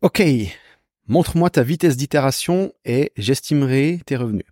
Ok, 0.00 0.22
montre-moi 1.08 1.50
ta 1.50 1.64
vitesse 1.64 1.96
d'itération 1.96 2.72
et 2.84 3.10
j'estimerai 3.16 4.00
tes 4.06 4.14
revenus. 4.14 4.46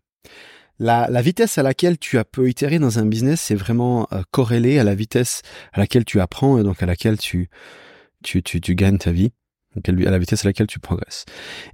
La, 0.81 1.23
vitesse 1.23 1.57
à 1.57 1.63
laquelle 1.63 1.99
tu 1.99 2.19
as 2.19 2.25
peu 2.25 2.49
itéré 2.49 2.81
dans 2.81 2.99
un 2.99 3.07
business, 3.07 3.41
c'est 3.43 3.55
vraiment 3.55 4.09
euh, 4.13 4.23
corrélé 4.33 4.81
à 4.81 4.85
la 4.85 4.97
vitesse 4.97 5.43
à 5.73 5.79
laquelle 5.79 6.05
tu 6.05 6.21
apprends 6.21 6.59
et 6.59 6.65
donc 6.65 6.83
à 6.83 6.87
laquelle 6.87 7.17
tu, 7.17 7.49
tu, 8.25 8.43
tu, 8.43 8.61
tu 8.61 8.75
gagnes 8.75 8.99
ta 8.99 9.13
vie, 9.13 9.31
à 9.77 9.93
la 9.93 10.19
vitesse 10.19 10.45
à 10.45 10.49
laquelle 10.49 10.67
tu 10.67 10.81
progresses. 10.81 11.27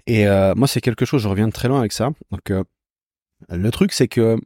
Et 0.06 0.28
euh, 0.28 0.54
moi, 0.54 0.68
c'est 0.68 0.82
quelque 0.82 1.06
chose, 1.06 1.22
je 1.22 1.28
reviens 1.28 1.48
de 1.48 1.52
très 1.52 1.68
loin 1.68 1.78
avec 1.78 1.92
ça. 1.92 2.10
Donc, 2.30 2.50
euh, 2.50 2.62
le 3.48 3.70
truc, 3.70 3.92
c'est 3.94 4.06
que 4.06 4.36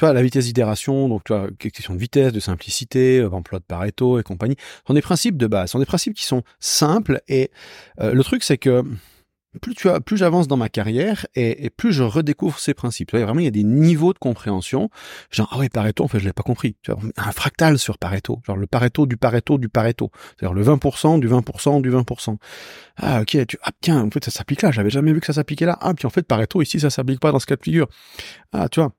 tu 0.00 0.06
vois, 0.06 0.14
la 0.14 0.22
vitesse 0.22 0.46
d'itération, 0.46 1.10
donc 1.10 1.24
tu 1.24 1.34
vois, 1.34 1.48
question 1.58 1.92
de 1.92 1.98
vitesse, 1.98 2.32
de 2.32 2.40
simplicité, 2.40 3.22
emploi 3.30 3.58
de 3.58 3.64
Pareto 3.64 4.18
et 4.18 4.22
compagnie, 4.22 4.56
sont 4.86 4.94
des 4.94 5.02
principes 5.02 5.36
de 5.36 5.46
base, 5.46 5.72
sont 5.72 5.78
des 5.78 5.84
principes 5.84 6.14
qui 6.14 6.24
sont 6.24 6.42
simples. 6.58 7.20
Et 7.28 7.50
le 7.98 8.22
truc, 8.22 8.42
c'est 8.42 8.56
que 8.56 8.82
plus 9.60 9.74
tu 9.74 9.90
as, 9.90 10.00
plus 10.00 10.16
j'avance 10.16 10.46
dans 10.46 10.56
ma 10.56 10.70
carrière 10.70 11.26
et, 11.34 11.70
plus 11.70 11.92
je 11.92 12.02
redécouvre 12.02 12.58
ces 12.58 12.72
principes. 12.72 13.10
Tu 13.10 13.16
vois, 13.16 13.26
vraiment, 13.26 13.40
il 13.40 13.44
y 13.44 13.48
a 13.48 13.50
des 13.50 13.64
niveaux 13.64 14.14
de 14.14 14.18
compréhension. 14.18 14.88
Genre, 15.30 15.48
ah 15.50 15.58
oui, 15.58 15.68
Pareto, 15.68 16.04
en 16.04 16.08
fait, 16.08 16.20
je 16.20 16.24
l'ai 16.24 16.32
pas 16.32 16.42
compris. 16.42 16.76
Tu 16.82 16.92
vois, 16.92 17.00
un 17.18 17.32
fractal 17.32 17.78
sur 17.78 17.98
Pareto. 17.98 18.40
Genre, 18.46 18.56
le 18.56 18.66
Pareto 18.66 19.04
du 19.04 19.18
Pareto 19.18 19.58
du 19.58 19.68
Pareto. 19.68 20.10
C'est-à-dire 20.38 20.54
le 20.54 20.62
20% 20.62 21.18
du 21.18 21.28
20% 21.28 21.82
du 21.82 21.90
20%. 21.90 22.36
Ah, 22.96 23.22
ok, 23.22 23.46
tu, 23.46 23.58
ah, 23.62 23.70
tiens, 23.80 24.02
en 24.02 24.10
fait, 24.10 24.24
ça 24.24 24.30
s'applique 24.30 24.62
là. 24.62 24.70
J'avais 24.70 24.90
jamais 24.90 25.12
vu 25.12 25.20
que 25.20 25.26
ça 25.26 25.32
s'appliquait 25.32 25.66
là. 25.66 25.76
Ah, 25.80 25.94
puis 25.94 26.06
en 26.06 26.10
fait, 26.10 26.22
Pareto, 26.22 26.62
ici, 26.62 26.78
ça 26.78 26.90
s'applique 26.90 27.20
pas 27.20 27.32
dans 27.32 27.40
ce 27.40 27.46
cas 27.46 27.56
de 27.56 27.62
figure. 27.62 27.88
Ah, 28.52 28.68
tu 28.68 28.80
vois. 28.80 28.92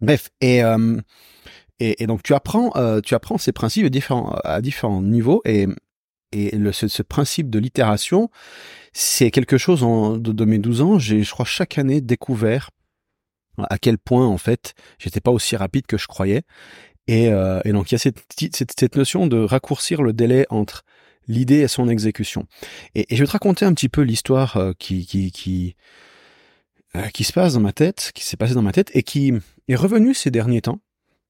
Bref. 0.00 0.30
Et, 0.40 0.62
euh, 0.62 1.00
et, 1.78 2.06
donc, 2.06 2.22
tu 2.22 2.34
apprends, 2.34 2.72
euh, 2.76 3.00
tu 3.00 3.14
apprends 3.14 3.38
ces 3.38 3.52
principes 3.52 3.86
à 3.86 3.90
différents, 3.90 4.34
à 4.44 4.60
différents 4.60 5.02
niveaux 5.02 5.42
et, 5.44 5.66
et 6.32 6.56
le, 6.56 6.72
ce, 6.72 6.88
ce 6.88 7.02
principe 7.02 7.50
de 7.50 7.58
l'itération, 7.58 8.30
c'est 8.92 9.30
quelque 9.30 9.58
chose 9.58 9.82
en, 9.82 10.16
de, 10.16 10.44
mes 10.44 10.58
12 10.58 10.80
ans, 10.80 10.98
j'ai, 10.98 11.22
je 11.22 11.30
crois, 11.30 11.44
chaque 11.44 11.78
année 11.78 12.00
découvert 12.00 12.70
à 13.70 13.78
quel 13.78 13.98
point, 13.98 14.26
en 14.26 14.38
fait, 14.38 14.74
j'étais 14.98 15.20
pas 15.20 15.30
aussi 15.30 15.56
rapide 15.56 15.86
que 15.86 15.96
je 15.96 16.06
croyais. 16.06 16.42
Et, 17.06 17.28
euh, 17.28 17.60
et 17.64 17.72
donc, 17.72 17.90
il 17.90 17.94
y 17.94 17.96
a 17.96 17.98
cette, 17.98 18.24
cette, 18.36 18.72
cette, 18.78 18.96
notion 18.96 19.26
de 19.26 19.38
raccourcir 19.38 20.02
le 20.02 20.12
délai 20.12 20.46
entre 20.50 20.82
l'idée 21.28 21.60
et 21.60 21.68
son 21.68 21.88
exécution. 21.88 22.46
Et, 22.94 23.06
et, 23.12 23.16
je 23.16 23.22
vais 23.22 23.26
te 23.26 23.32
raconter 23.32 23.64
un 23.64 23.72
petit 23.72 23.88
peu 23.88 24.02
l'histoire 24.02 24.56
euh, 24.56 24.72
qui, 24.78 25.06
qui, 25.06 25.30
qui, 25.30 25.76
euh, 26.96 27.08
qui 27.08 27.24
se 27.24 27.32
passe 27.32 27.54
dans 27.54 27.60
ma 27.60 27.72
tête, 27.72 28.12
qui 28.14 28.24
s'est 28.24 28.36
passé 28.36 28.54
dans 28.54 28.62
ma 28.62 28.72
tête 28.72 28.90
et 28.94 29.02
qui 29.02 29.32
est 29.68 29.74
revenue 29.74 30.14
ces 30.14 30.30
derniers 30.30 30.62
temps. 30.62 30.80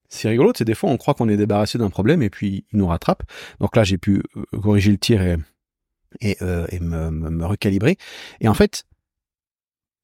C'est 0.08 0.28
rigolo, 0.28 0.52
c'est 0.56 0.64
des 0.64 0.74
fois 0.74 0.90
on 0.90 0.96
croit 0.96 1.14
qu'on 1.14 1.28
est 1.28 1.36
débarrassé 1.36 1.78
d'un 1.78 1.90
problème 1.90 2.22
et 2.22 2.30
puis 2.30 2.64
il 2.72 2.78
nous 2.78 2.86
rattrape. 2.86 3.24
Donc 3.60 3.74
là, 3.74 3.82
j'ai 3.82 3.98
pu 3.98 4.22
corriger 4.62 4.92
le 4.92 4.98
tir 4.98 5.20
et 5.20 5.36
et, 6.20 6.36
euh, 6.42 6.66
et 6.70 6.80
me, 6.80 7.10
me, 7.10 7.44
recalibrer. 7.46 7.96
Et 8.40 8.48
en 8.48 8.54
fait, 8.54 8.84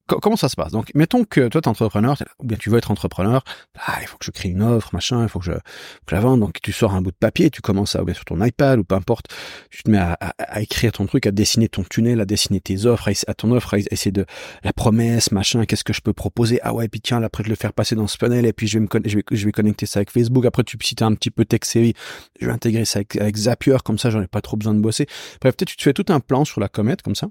comment 0.07 0.35
ça 0.35 0.49
se 0.49 0.55
passe? 0.55 0.71
Donc, 0.71 0.91
mettons 0.95 1.23
que 1.23 1.47
toi, 1.47 1.61
tu 1.61 1.67
es 1.67 1.69
entrepreneur, 1.69 2.17
ou 2.39 2.45
bien 2.45 2.57
tu 2.57 2.69
veux 2.69 2.77
être 2.77 2.91
entrepreneur, 2.91 3.43
ah, 3.87 3.99
il 4.01 4.07
faut 4.07 4.17
que 4.17 4.25
je 4.25 4.31
crée 4.31 4.49
une 4.49 4.61
offre, 4.61 4.89
machin, 4.93 5.23
il 5.23 5.29
faut 5.29 5.39
que 5.39 5.45
je, 5.45 5.51
que 5.51 6.15
la 6.15 6.21
vende. 6.21 6.39
Donc, 6.39 6.59
tu 6.61 6.71
sors 6.71 6.93
un 6.93 7.01
bout 7.01 7.11
de 7.11 7.17
papier, 7.17 7.49
tu 7.49 7.61
commences 7.61 7.95
à, 7.95 8.01
ou 8.01 8.05
bien 8.05 8.13
sur 8.13 8.25
ton 8.25 8.43
iPad, 8.43 8.79
ou 8.79 8.83
peu 8.83 8.95
importe, 8.95 9.27
tu 9.69 9.83
te 9.83 9.89
mets 9.89 9.97
à, 9.97 10.17
à, 10.37 10.61
écrire 10.61 10.91
ton 10.91 11.05
truc, 11.05 11.25
à 11.25 11.31
dessiner 11.31 11.69
ton 11.69 11.83
tunnel, 11.83 12.21
à 12.21 12.25
dessiner 12.25 12.59
tes 12.59 12.85
offres, 12.85 13.09
à, 13.27 13.33
ton 13.33 13.51
offre, 13.51 13.75
à 13.75 13.77
essayer 13.77 14.11
de 14.11 14.25
la 14.63 14.73
promesse, 14.73 15.31
machin, 15.31 15.65
qu'est-ce 15.65 15.83
que 15.83 15.93
je 15.93 16.01
peux 16.01 16.13
proposer? 16.13 16.59
Ah 16.63 16.73
ouais, 16.73 16.87
puis 16.87 17.01
tiens, 17.01 17.21
après, 17.23 17.43
de 17.43 17.49
le 17.49 17.55
faire 17.55 17.73
passer 17.73 17.95
dans 17.95 18.07
ce 18.07 18.17
panel, 18.17 18.45
et 18.45 18.53
puis 18.53 18.67
je 18.67 18.79
vais, 18.79 18.85
me, 18.85 18.87
je 19.05 19.17
vais, 19.17 19.23
je 19.31 19.45
vais 19.45 19.51
connecter 19.51 19.85
ça 19.85 19.99
avec 19.99 20.11
Facebook. 20.11 20.45
Après, 20.45 20.63
tu 20.63 20.77
si 20.81 20.95
un 21.01 21.15
petit 21.15 21.31
peu 21.31 21.45
tech 21.45 21.61
série, 21.63 21.93
je 22.39 22.45
vais 22.45 22.51
intégrer 22.51 22.85
ça 22.85 22.99
avec, 22.99 23.15
avec 23.15 23.35
Zapier, 23.35 23.77
comme 23.83 23.97
ça, 23.97 24.09
j'en 24.09 24.21
ai 24.21 24.27
pas 24.27 24.41
trop 24.41 24.57
besoin 24.57 24.73
de 24.73 24.79
bosser. 24.79 25.07
Bref, 25.41 25.55
peut-être 25.55 25.69
tu 25.69 25.77
te 25.77 25.83
fais 25.83 25.93
tout 25.93 26.05
un 26.09 26.19
plan 26.19 26.45
sur 26.45 26.59
la 26.59 26.67
comète, 26.67 27.01
comme 27.01 27.15
ça 27.15 27.29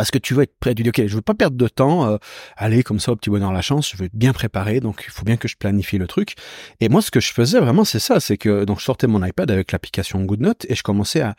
parce 0.00 0.10
que 0.10 0.16
tu 0.16 0.32
veux 0.32 0.44
être 0.44 0.56
prêt. 0.58 0.74
Tu 0.74 0.82
dis, 0.82 0.88
ok, 0.88 1.06
je 1.06 1.14
veux 1.14 1.20
pas 1.20 1.34
perdre 1.34 1.58
de 1.58 1.68
temps, 1.68 2.06
euh, 2.08 2.82
comme 2.86 2.98
ça 3.00 3.12
au 3.12 3.16
petit 3.16 3.28
bonheur 3.28 3.52
la 3.52 3.60
chance, 3.60 3.90
je 3.90 3.98
veux 3.98 4.06
être 4.06 4.14
bien 4.14 4.32
préparé, 4.32 4.80
donc 4.80 5.04
il 5.06 5.10
faut 5.10 5.26
bien 5.26 5.36
que 5.36 5.46
je 5.46 5.56
planifie 5.58 5.98
le 5.98 6.06
truc. 6.06 6.36
Et 6.80 6.88
moi, 6.88 7.02
ce 7.02 7.10
que 7.10 7.20
je 7.20 7.30
faisais 7.30 7.60
vraiment, 7.60 7.84
c'est 7.84 7.98
ça, 7.98 8.18
c'est 8.18 8.38
que 8.38 8.64
donc 8.64 8.80
je 8.80 8.84
sortais 8.84 9.06
mon 9.06 9.22
iPad 9.22 9.50
avec 9.50 9.72
l'application 9.72 10.24
GoodNote 10.24 10.64
et 10.70 10.74
je 10.74 10.82
commençais 10.82 11.20
à, 11.20 11.34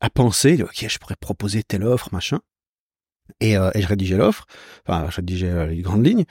à 0.00 0.10
penser, 0.10 0.60
ok, 0.60 0.88
je 0.88 0.98
pourrais 0.98 1.14
proposer 1.14 1.62
telle 1.62 1.84
offre, 1.84 2.08
machin. 2.10 2.40
Et, 3.38 3.56
euh, 3.56 3.70
et 3.74 3.80
je 3.80 3.86
rédigeais 3.86 4.16
l'offre, 4.16 4.44
enfin, 4.88 5.06
je 5.08 5.14
rédigeais 5.14 5.50
euh, 5.50 5.66
les 5.66 5.80
grandes 5.80 6.04
lignes. 6.04 6.24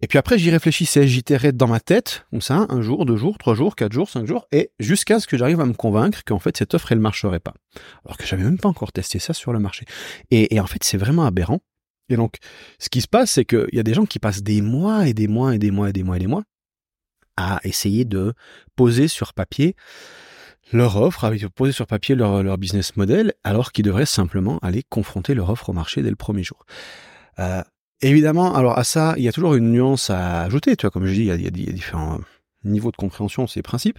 Et 0.00 0.06
puis 0.06 0.18
après, 0.18 0.38
j'y 0.38 0.50
réfléchissais, 0.50 1.06
j'itérais 1.06 1.52
dans 1.52 1.68
ma 1.68 1.80
tête, 1.80 2.26
comme 2.30 2.42
ça, 2.42 2.66
un 2.68 2.82
jour, 2.82 3.06
deux 3.06 3.16
jours, 3.16 3.38
trois 3.38 3.54
jours, 3.54 3.76
quatre 3.76 3.92
jours, 3.92 4.10
cinq 4.10 4.26
jours, 4.26 4.46
et 4.52 4.70
jusqu'à 4.78 5.20
ce 5.20 5.26
que 5.26 5.36
j'arrive 5.36 5.60
à 5.60 5.66
me 5.66 5.72
convaincre 5.72 6.22
qu'en 6.24 6.38
fait, 6.38 6.56
cette 6.56 6.74
offre, 6.74 6.92
elle 6.92 6.98
marcherait 6.98 7.40
pas. 7.40 7.54
Alors 8.04 8.16
que 8.16 8.26
j'avais 8.26 8.44
même 8.44 8.58
pas 8.58 8.68
encore 8.68 8.92
testé 8.92 9.18
ça 9.18 9.32
sur 9.32 9.52
le 9.52 9.58
marché. 9.60 9.84
Et, 10.30 10.60
en 10.60 10.66
fait, 10.66 10.82
c'est 10.84 10.98
vraiment 10.98 11.24
aberrant. 11.24 11.60
Et 12.08 12.16
donc, 12.16 12.36
ce 12.78 12.88
qui 12.90 13.00
se 13.00 13.08
passe, 13.08 13.30
c'est 13.30 13.44
qu'il 13.44 13.68
y 13.72 13.78
a 13.78 13.82
des 13.82 13.94
gens 13.94 14.04
qui 14.04 14.18
passent 14.18 14.42
des 14.42 14.60
mois 14.60 15.08
et 15.08 15.14
des 15.14 15.28
mois 15.28 15.54
et 15.54 15.58
des 15.58 15.70
mois 15.70 15.88
et 15.88 15.92
des 15.92 16.02
mois 16.02 16.16
et 16.16 16.20
des 16.20 16.26
mois 16.26 16.42
à 17.36 17.60
essayer 17.64 18.04
de 18.04 18.34
poser 18.76 19.08
sur 19.08 19.32
papier 19.32 19.74
leur 20.72 20.96
offre, 20.96 21.24
à 21.24 21.32
poser 21.54 21.72
sur 21.72 21.86
papier 21.86 22.14
leur, 22.14 22.42
leur 22.42 22.58
business 22.58 22.96
model, 22.96 23.34
alors 23.42 23.72
qu'ils 23.72 23.84
devraient 23.84 24.06
simplement 24.06 24.58
aller 24.58 24.82
confronter 24.88 25.34
leur 25.34 25.50
offre 25.50 25.70
au 25.70 25.72
marché 25.72 26.02
dès 26.02 26.10
le 26.10 26.16
premier 26.16 26.42
jour. 26.42 26.64
Euh, 27.38 27.62
Évidemment, 28.00 28.54
alors 28.54 28.78
à 28.78 28.84
ça, 28.84 29.14
il 29.16 29.22
y 29.22 29.28
a 29.28 29.32
toujours 29.32 29.54
une 29.54 29.72
nuance 29.72 30.10
à 30.10 30.42
ajouter. 30.42 30.76
Tu 30.76 30.82
vois, 30.82 30.90
comme 30.90 31.06
je 31.06 31.12
dis, 31.12 31.26
il 31.26 31.42
y 31.42 31.46
a, 31.46 31.50
différents 31.50 32.20
niveaux 32.64 32.90
de 32.90 32.96
compréhension, 32.96 33.46
ces 33.46 33.62
principes. 33.62 33.98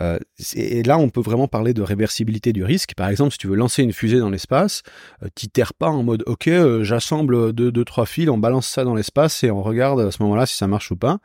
Euh, 0.00 0.18
et 0.54 0.82
là, 0.82 0.98
on 0.98 1.08
peut 1.08 1.20
vraiment 1.20 1.48
parler 1.48 1.74
de 1.74 1.82
réversibilité 1.82 2.52
du 2.52 2.62
risque. 2.64 2.94
Par 2.94 3.08
exemple, 3.08 3.32
si 3.32 3.38
tu 3.38 3.46
veux 3.46 3.56
lancer 3.56 3.82
une 3.82 3.92
fusée 3.92 4.18
dans 4.18 4.30
l'espace, 4.30 4.82
euh, 5.22 5.28
t'itères 5.34 5.74
pas 5.74 5.88
en 5.88 6.02
mode 6.02 6.22
OK, 6.26 6.48
euh, 6.48 6.84
j'assemble 6.84 7.52
deux, 7.52 7.72
deux, 7.72 7.84
trois 7.84 8.06
fils, 8.06 8.28
on 8.28 8.38
balance 8.38 8.66
ça 8.66 8.84
dans 8.84 8.94
l'espace 8.94 9.42
et 9.44 9.50
on 9.50 9.62
regarde 9.62 10.00
à 10.00 10.10
ce 10.10 10.22
moment-là 10.22 10.46
si 10.46 10.56
ça 10.56 10.66
marche 10.66 10.90
ou 10.90 10.96
pas. 10.96 11.18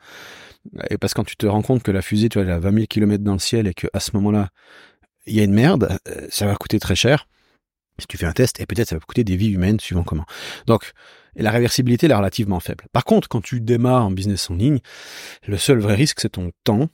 Et 0.90 0.98
parce 0.98 1.14
que 1.14 1.18
quand 1.18 1.24
tu 1.24 1.36
te 1.36 1.46
rends 1.46 1.62
compte 1.62 1.82
que 1.82 1.90
la 1.90 2.02
fusée, 2.02 2.28
tu 2.28 2.38
vois, 2.38 2.46
elle 2.46 2.52
a 2.52 2.58
20 2.58 2.72
000 2.72 2.86
km 2.86 3.22
dans 3.22 3.34
le 3.34 3.38
ciel 3.38 3.66
et 3.66 3.74
qu'à 3.74 4.00
ce 4.00 4.10
moment-là, 4.14 4.48
il 5.26 5.34
y 5.34 5.40
a 5.40 5.44
une 5.44 5.54
merde, 5.54 5.98
euh, 6.08 6.26
ça 6.30 6.46
va 6.46 6.54
coûter 6.56 6.78
très 6.78 6.96
cher 6.96 7.26
si 7.98 8.06
tu 8.06 8.16
fais 8.16 8.26
un 8.26 8.32
test, 8.32 8.60
et 8.60 8.66
peut-être 8.66 8.88
ça 8.88 8.96
va 8.96 9.00
coûter 9.00 9.24
des 9.24 9.36
vies 9.36 9.50
humaines 9.50 9.80
suivant 9.80 10.04
comment. 10.04 10.26
Donc, 10.66 10.92
la 11.36 11.50
réversibilité 11.50 12.06
elle 12.06 12.12
est 12.12 12.16
relativement 12.16 12.60
faible. 12.60 12.86
Par 12.92 13.04
contre, 13.04 13.28
quand 13.28 13.40
tu 13.40 13.60
démarres 13.60 14.06
en 14.06 14.10
business 14.10 14.50
en 14.50 14.54
ligne, 14.54 14.80
le 15.46 15.58
seul 15.58 15.78
vrai 15.78 15.94
risque, 15.94 16.20
c'est 16.20 16.30
ton 16.30 16.50
temps. 16.64 16.88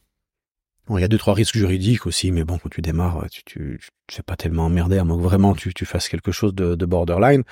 Bon, 0.86 0.98
il 0.98 1.00
y 1.00 1.04
a 1.04 1.08
deux, 1.08 1.16
trois 1.16 1.32
risques 1.32 1.56
juridiques 1.56 2.06
aussi, 2.06 2.30
mais 2.30 2.44
bon, 2.44 2.58
quand 2.58 2.68
tu 2.68 2.82
démarres, 2.82 3.24
tu, 3.30 3.42
tu, 3.44 3.80
tu 4.06 4.16
fais 4.16 4.22
pas 4.22 4.36
tellement 4.36 4.66
emmerder, 4.66 4.98
à 4.98 5.04
moins 5.04 5.16
que 5.16 5.22
vraiment 5.22 5.54
tu, 5.54 5.72
tu 5.72 5.86
fasses 5.86 6.10
quelque 6.10 6.30
chose 6.30 6.54
de, 6.54 6.74
de 6.74 6.86
borderline. 6.86 7.42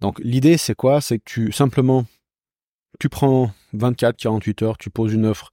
Donc, 0.00 0.20
l'idée, 0.20 0.56
c'est 0.58 0.76
quoi? 0.76 1.00
C'est 1.00 1.18
que 1.18 1.24
tu, 1.24 1.50
simplement, 1.50 2.06
tu 3.00 3.08
prends 3.08 3.50
24, 3.72 4.16
48 4.16 4.62
heures, 4.62 4.78
tu 4.78 4.90
poses 4.90 5.12
une 5.12 5.26
offre, 5.26 5.50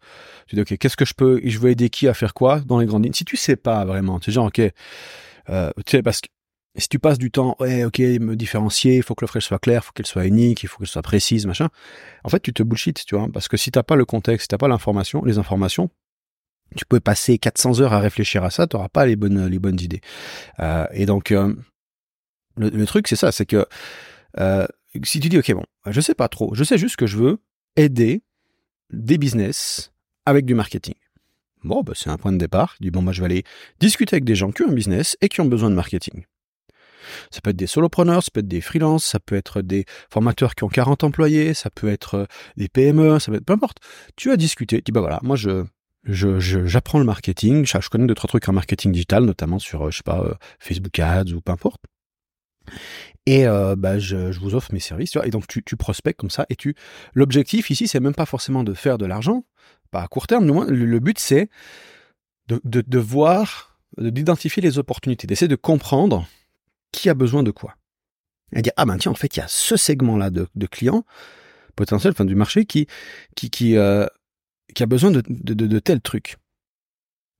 tu 0.47 0.55
dis, 0.55 0.61
OK, 0.61 0.77
qu'est-ce 0.77 0.97
que 0.97 1.05
je 1.05 1.15
peux, 1.15 1.41
je 1.43 1.57
veux 1.57 1.71
aider 1.71 1.89
qui 1.89 2.07
à 2.07 2.13
faire 2.13 2.35
quoi 2.35 2.59
dans 2.59 2.79
les 2.79 2.85
grandes 2.85 3.05
lignes? 3.05 3.13
Si 3.13 3.25
tu 3.25 3.37
sais 3.37 3.55
pas 3.55 3.85
vraiment, 3.85 4.19
tu 4.19 4.25
sais, 4.25 4.31
genre, 4.31 4.45
OK, 4.45 4.61
euh, 5.49 5.71
tu 5.77 5.91
sais, 5.91 6.03
parce 6.03 6.21
que 6.21 6.27
si 6.77 6.89
tu 6.89 6.99
passes 6.99 7.17
du 7.17 7.31
temps, 7.31 7.55
ok, 7.59 7.99
me 7.99 8.35
différencier, 8.35 8.97
il 8.97 9.03
faut 9.03 9.15
que 9.15 9.23
l'offre 9.23 9.39
soit 9.39 9.59
claire, 9.59 9.81
il 9.83 9.85
faut 9.85 9.91
qu'elle 9.93 10.05
soit 10.05 10.25
unique, 10.25 10.63
il 10.63 10.67
faut 10.67 10.79
qu'elle 10.79 10.87
soit 10.87 11.01
précise, 11.01 11.45
machin. 11.45 11.69
En 12.23 12.29
fait, 12.29 12.39
tu 12.41 12.53
te 12.53 12.63
bullshit, 12.63 13.05
tu 13.05 13.15
vois, 13.15 13.27
parce 13.31 13.47
que 13.47 13.57
si 13.57 13.71
t'as 13.71 13.83
pas 13.83 13.95
le 13.95 14.05
contexte, 14.05 14.43
si 14.43 14.47
t'as 14.49 14.57
pas 14.57 14.67
l'information, 14.67 15.23
les 15.23 15.37
informations, 15.37 15.89
tu 16.75 16.85
peux 16.85 16.99
passer 16.99 17.37
400 17.37 17.79
heures 17.81 17.93
à 17.93 17.99
réfléchir 17.99 18.43
à 18.43 18.49
ça, 18.49 18.67
t'auras 18.67 18.89
pas 18.89 19.05
les 19.05 19.15
bonnes, 19.15 19.47
les 19.47 19.59
bonnes 19.59 19.79
idées. 19.79 20.01
Euh, 20.59 20.85
et 20.91 21.05
donc, 21.05 21.31
euh, 21.31 21.55
le, 22.57 22.85
truc, 22.85 23.07
c'est 23.07 23.15
ça, 23.15 23.31
c'est 23.31 23.45
que 23.45 23.65
euh, 24.39 24.67
si 25.03 25.19
tu 25.19 25.29
dis, 25.29 25.37
ok, 25.37 25.53
bon, 25.53 25.63
je 25.85 26.01
sais 26.01 26.15
pas 26.15 26.27
trop, 26.27 26.53
je 26.55 26.63
sais 26.63 26.77
juste 26.77 26.97
que 26.97 27.07
je 27.07 27.17
veux 27.17 27.37
aider 27.75 28.23
des 28.91 29.17
business 29.17 29.93
avec 30.25 30.45
du 30.45 30.55
marketing. 30.55 30.95
Bon, 31.63 31.81
bah, 31.81 31.93
c'est 31.95 32.09
un 32.09 32.17
point 32.17 32.31
de 32.31 32.37
départ. 32.37 32.75
Du 32.79 32.91
bon, 32.91 33.01
moi, 33.01 33.11
je 33.11 33.21
vais 33.21 33.25
aller 33.25 33.43
discuter 33.79 34.15
avec 34.15 34.23
des 34.23 34.35
gens 34.35 34.51
qui 34.51 34.61
ont 34.61 34.69
un 34.69 34.73
business 34.73 35.17
et 35.21 35.29
qui 35.29 35.41
ont 35.41 35.45
besoin 35.45 35.69
de 35.69 35.75
marketing. 35.75 36.25
Ça 37.31 37.41
peut 37.41 37.51
être 37.51 37.55
des 37.55 37.67
solopreneurs, 37.67 38.23
ça 38.23 38.29
peut 38.33 38.39
être 38.39 38.47
des 38.47 38.61
freelances, 38.61 39.05
ça 39.05 39.19
peut 39.19 39.35
être 39.35 39.61
des 39.61 39.85
formateurs 40.09 40.55
qui 40.55 40.63
ont 40.63 40.69
40 40.69 41.03
employés, 41.03 41.53
ça 41.53 41.69
peut 41.69 41.89
être 41.89 42.15
euh, 42.15 42.25
des 42.57 42.67
PME, 42.67 43.19
ça 43.19 43.31
peut 43.31 43.37
être 43.37 43.45
peu 43.45 43.53
importe. 43.53 43.77
Tu 44.15 44.31
as 44.31 44.37
discuté, 44.37 44.77
tu 44.77 44.83
dis 44.85 44.91
bah 44.91 45.01
voilà, 45.01 45.19
moi 45.23 45.35
je 45.35 45.65
j'apprends 46.07 46.99
le 46.99 47.05
marketing, 47.05 47.65
je, 47.65 47.89
connais 47.89 48.05
deux 48.05 48.13
trois 48.13 48.27
trucs 48.27 48.47
en 48.47 48.53
marketing 48.53 48.91
digital, 48.91 49.23
notamment 49.25 49.57
sur 49.57 49.87
euh, 49.87 49.91
je 49.91 49.97
sais 49.97 50.03
pas 50.03 50.21
euh, 50.21 50.33
Facebook 50.59 50.97
Ads 50.99 51.33
ou 51.33 51.41
peu 51.41 51.51
importe. 51.51 51.81
Et 53.27 53.45
bah, 53.77 53.97
je, 53.97 54.37
vous 54.39 54.53
offre 54.53 54.71
mes 54.71 54.79
services, 54.79 55.09
tu 55.09 55.17
vois, 55.17 55.25
et 55.27 55.31
donc 55.31 55.47
tu, 55.47 55.75
prospectes 55.75 56.19
comme 56.19 56.29
ça, 56.29 56.45
et 56.49 56.55
tu. 56.55 56.75
L'objectif 57.15 57.71
ici, 57.71 57.87
c'est 57.87 57.99
même 57.99 58.13
pas 58.13 58.27
forcément 58.27 58.63
de 58.63 58.75
faire 58.75 58.99
de 58.99 59.05
l'argent, 59.07 59.45
pas 59.89 60.03
à 60.03 60.07
court 60.07 60.27
terme, 60.27 60.45
le, 60.45 60.85
le 60.85 60.99
but 60.99 61.17
c'est 61.17 61.49
de, 62.47 62.61
de, 62.63 62.83
de 62.85 62.99
voir, 62.99 63.77
d'identifier 63.97 64.61
les 64.61 64.77
opportunités, 64.77 65.27
d'essayer 65.27 65.47
de 65.47 65.55
comprendre 65.55 66.27
qui 66.95 67.09
a 67.09 67.13
besoin 67.13 67.43
de 67.43 67.51
quoi. 67.51 67.75
Et 68.55 68.61
dire, 68.61 68.73
ah 68.77 68.85
ben 68.85 68.97
tiens, 68.97 69.11
en 69.11 69.15
fait, 69.15 69.35
il 69.35 69.39
y 69.39 69.43
a 69.43 69.47
ce 69.47 69.75
segment-là 69.75 70.29
de, 70.29 70.47
clients 70.67 71.05
potentiels, 71.75 72.11
enfin 72.11 72.25
du 72.25 72.35
marché, 72.35 72.65
qui, 72.65 72.87
qui, 73.35 73.49
qui, 73.49 73.75
euh, 73.75 74.05
qui 74.73 74.83
a 74.83 74.85
besoin 74.85 75.11
de, 75.11 75.21
de, 75.27 75.53
de, 75.53 75.79
tel 75.79 75.99
truc. 75.99 76.37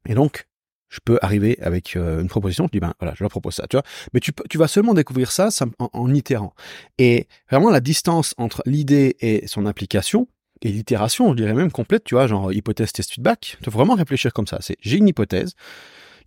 Et 0.09 0.13
donc, 0.13 0.47
je 0.89 0.99
peux 1.03 1.17
arriver 1.21 1.57
avec 1.61 1.95
euh, 1.95 2.21
une 2.21 2.27
proposition, 2.27 2.65
je 2.65 2.71
dis 2.71 2.79
ben 2.79 2.93
voilà, 2.99 3.15
je 3.15 3.23
leur 3.23 3.31
propose 3.31 3.55
ça, 3.55 3.65
tu 3.67 3.77
vois. 3.77 3.83
Mais 4.13 4.19
tu, 4.19 4.33
tu 4.49 4.57
vas 4.57 4.67
seulement 4.67 4.93
découvrir 4.93 5.31
ça, 5.31 5.49
en, 5.79 5.89
en, 5.93 6.13
itérant. 6.13 6.53
Et 6.97 7.27
vraiment 7.49 7.69
la 7.69 7.79
distance 7.79 8.33
entre 8.37 8.61
l'idée 8.65 9.15
et 9.21 9.47
son 9.47 9.65
application, 9.65 10.27
et 10.61 10.69
l'itération, 10.69 11.31
je 11.31 11.37
dirais 11.37 11.53
même 11.53 11.71
complète, 11.71 12.03
tu 12.03 12.15
vois, 12.15 12.27
genre 12.27 12.51
hypothèse, 12.51 12.91
test, 12.91 13.13
feedback, 13.13 13.57
tu 13.61 13.69
faut 13.69 13.77
vraiment 13.77 13.95
réfléchir 13.95 14.33
comme 14.33 14.47
ça. 14.47 14.57
C'est 14.61 14.77
j'ai 14.81 14.97
une 14.97 15.07
hypothèse. 15.07 15.53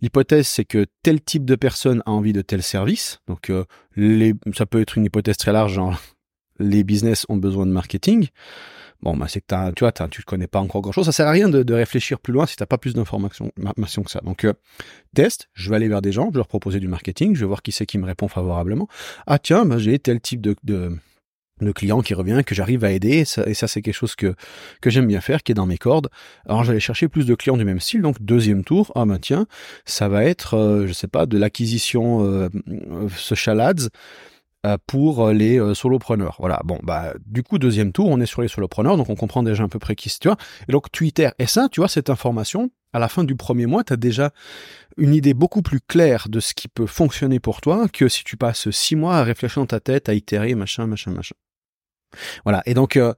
L'hypothèse, 0.01 0.47
c'est 0.47 0.65
que 0.65 0.85
tel 1.03 1.21
type 1.21 1.45
de 1.45 1.55
personne 1.55 2.01
a 2.05 2.11
envie 2.11 2.33
de 2.33 2.41
tel 2.41 2.63
service. 2.63 3.19
Donc, 3.27 3.49
euh, 3.49 3.65
les, 3.95 4.33
ça 4.55 4.65
peut 4.65 4.81
être 4.81 4.97
une 4.97 5.05
hypothèse 5.05 5.37
très 5.37 5.51
large, 5.51 5.73
genre 5.73 5.99
les 6.59 6.83
business 6.83 7.25
ont 7.29 7.37
besoin 7.37 7.65
de 7.65 7.71
marketing. 7.71 8.27
Bon, 9.01 9.15
bah, 9.15 9.27
c'est 9.29 9.39
que 9.39 9.71
tu 9.71 9.85
vois, 9.85 9.93
tu 10.09 10.23
connais 10.23 10.47
pas 10.47 10.59
encore 10.59 10.81
grand 10.81 10.91
chose. 10.91 11.05
Ça 11.05 11.13
sert 11.13 11.27
à 11.27 11.31
rien 11.31 11.47
de, 11.47 11.73
réfléchir 11.73 12.19
plus 12.19 12.33
loin 12.33 12.45
si 12.45 12.57
t'as 12.57 12.65
pas 12.65 12.77
plus 12.77 12.93
d'informations 12.93 13.49
que 14.03 14.11
ça. 14.11 14.19
Donc, 14.21 14.43
euh, 14.43 14.53
test, 15.15 15.49
je 15.53 15.69
vais 15.69 15.77
aller 15.77 15.87
vers 15.87 16.01
des 16.01 16.11
gens, 16.11 16.25
je 16.27 16.33
vais 16.33 16.39
leur 16.39 16.47
proposer 16.47 16.81
du 16.81 16.89
marketing, 16.89 17.33
je 17.33 17.41
vais 17.41 17.45
voir 17.45 17.61
qui 17.61 17.71
c'est 17.71 17.85
qui 17.85 17.97
me 17.97 18.05
répond 18.05 18.27
favorablement. 18.27 18.89
Ah 19.25 19.39
tiens, 19.39 19.65
bah, 19.65 19.77
j'ai 19.77 19.97
tel 19.99 20.19
type 20.19 20.41
de, 20.41 20.55
de, 20.63 20.97
de 21.61 21.71
client 21.71 22.01
qui 22.01 22.13
revient, 22.13 22.41
que 22.45 22.55
j'arrive 22.55 22.83
à 22.83 22.91
aider, 22.91 23.25
et 23.45 23.53
ça, 23.53 23.67
c'est 23.67 23.81
quelque 23.81 23.93
chose 23.93 24.15
que, 24.15 24.35
que 24.81 24.89
j'aime 24.89 25.07
bien 25.07 25.21
faire, 25.21 25.43
qui 25.43 25.51
est 25.51 25.55
dans 25.55 25.65
mes 25.65 25.77
cordes. 25.77 26.09
Alors 26.45 26.63
j'allais 26.63 26.79
chercher 26.79 27.07
plus 27.07 27.25
de 27.25 27.35
clients 27.35 27.57
du 27.57 27.65
même 27.65 27.79
style, 27.79 28.01
donc 28.01 28.21
deuxième 28.21 28.63
tour, 28.63 28.91
ah 28.95 29.05
ben 29.05 29.19
tiens, 29.19 29.45
ça 29.85 30.09
va 30.09 30.23
être, 30.23 30.55
euh, 30.55 30.87
je 30.87 30.93
sais 30.93 31.07
pas, 31.07 31.25
de 31.25 31.37
l'acquisition 31.37 32.23
euh, 32.23 32.49
social 33.15 33.59
ads, 33.59 33.89
euh, 34.65 34.77
pour 34.87 35.29
les 35.29 35.57
euh, 35.57 35.73
solopreneurs. 35.73 36.35
Voilà. 36.39 36.59
Bon, 36.65 36.79
bah, 36.83 37.13
du 37.25 37.43
coup, 37.43 37.57
deuxième 37.59 37.93
tour, 37.93 38.09
on 38.09 38.19
est 38.19 38.25
sur 38.25 38.41
les 38.41 38.49
solopreneurs, 38.49 38.97
donc 38.97 39.09
on 39.09 39.15
comprend 39.15 39.41
déjà 39.41 39.63
un 39.63 39.69
peu 39.69 39.79
près 39.79 39.95
qui 39.95 40.09
c'est, 40.09 40.19
tu 40.19 40.27
vois. 40.27 40.35
Et 40.67 40.73
donc, 40.73 40.91
Twitter. 40.91 41.29
Et 41.39 41.45
ça, 41.45 41.69
tu 41.71 41.79
vois, 41.79 41.87
cette 41.87 42.09
information, 42.09 42.69
à 42.91 42.99
la 42.99 43.07
fin 43.07 43.23
du 43.23 43.37
premier 43.37 43.67
mois, 43.67 43.85
tu 43.85 43.93
as 43.93 43.95
déjà 43.95 44.31
une 44.97 45.13
idée 45.13 45.33
beaucoup 45.33 45.61
plus 45.61 45.79
claire 45.79 46.27
de 46.27 46.41
ce 46.41 46.53
qui 46.53 46.67
peut 46.67 46.87
fonctionner 46.87 47.39
pour 47.39 47.61
toi 47.61 47.87
que 47.87 48.09
si 48.09 48.25
tu 48.25 48.35
passes 48.35 48.69
six 48.69 48.97
mois 48.97 49.15
à 49.15 49.23
réfléchir 49.23 49.61
dans 49.61 49.67
ta 49.67 49.79
tête, 49.79 50.09
à 50.09 50.13
itérer, 50.13 50.55
machin, 50.55 50.87
machin, 50.87 51.11
machin. 51.11 51.35
Voilà. 52.43 52.61
Et 52.65 52.73
donc, 52.73 52.97
euh, 52.97 53.13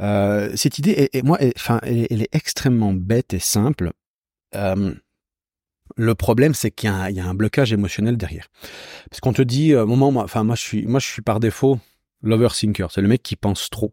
euh 0.00 0.50
cette 0.56 0.78
idée, 0.78 1.08
et 1.12 1.22
moi, 1.22 1.38
enfin, 1.56 1.80
elle, 1.82 2.06
elle, 2.10 2.22
est 2.22 2.34
extrêmement 2.34 2.92
bête 2.92 3.34
et 3.34 3.38
simple. 3.38 3.92
Euh, 4.54 4.94
le 5.96 6.14
problème, 6.14 6.54
c'est 6.54 6.70
qu'il 6.70 6.90
y, 6.90 7.20
a 7.20 7.26
un 7.26 7.34
blocage 7.34 7.72
émotionnel 7.72 8.16
derrière. 8.16 8.48
Parce 9.10 9.20
qu'on 9.20 9.32
te 9.32 9.42
dit, 9.42 9.74
moment, 9.74 10.08
enfin 10.22 10.42
moi 10.42 10.56
je 10.56 10.62
suis, 10.62 10.86
moi 10.86 10.98
je 10.98 11.06
suis 11.06 11.22
par 11.22 11.40
défaut 11.40 11.78
l'overthinker. 12.22 12.90
C'est 12.90 13.02
le 13.02 13.08
mec 13.08 13.22
qui 13.22 13.36
pense 13.36 13.70
trop. 13.70 13.92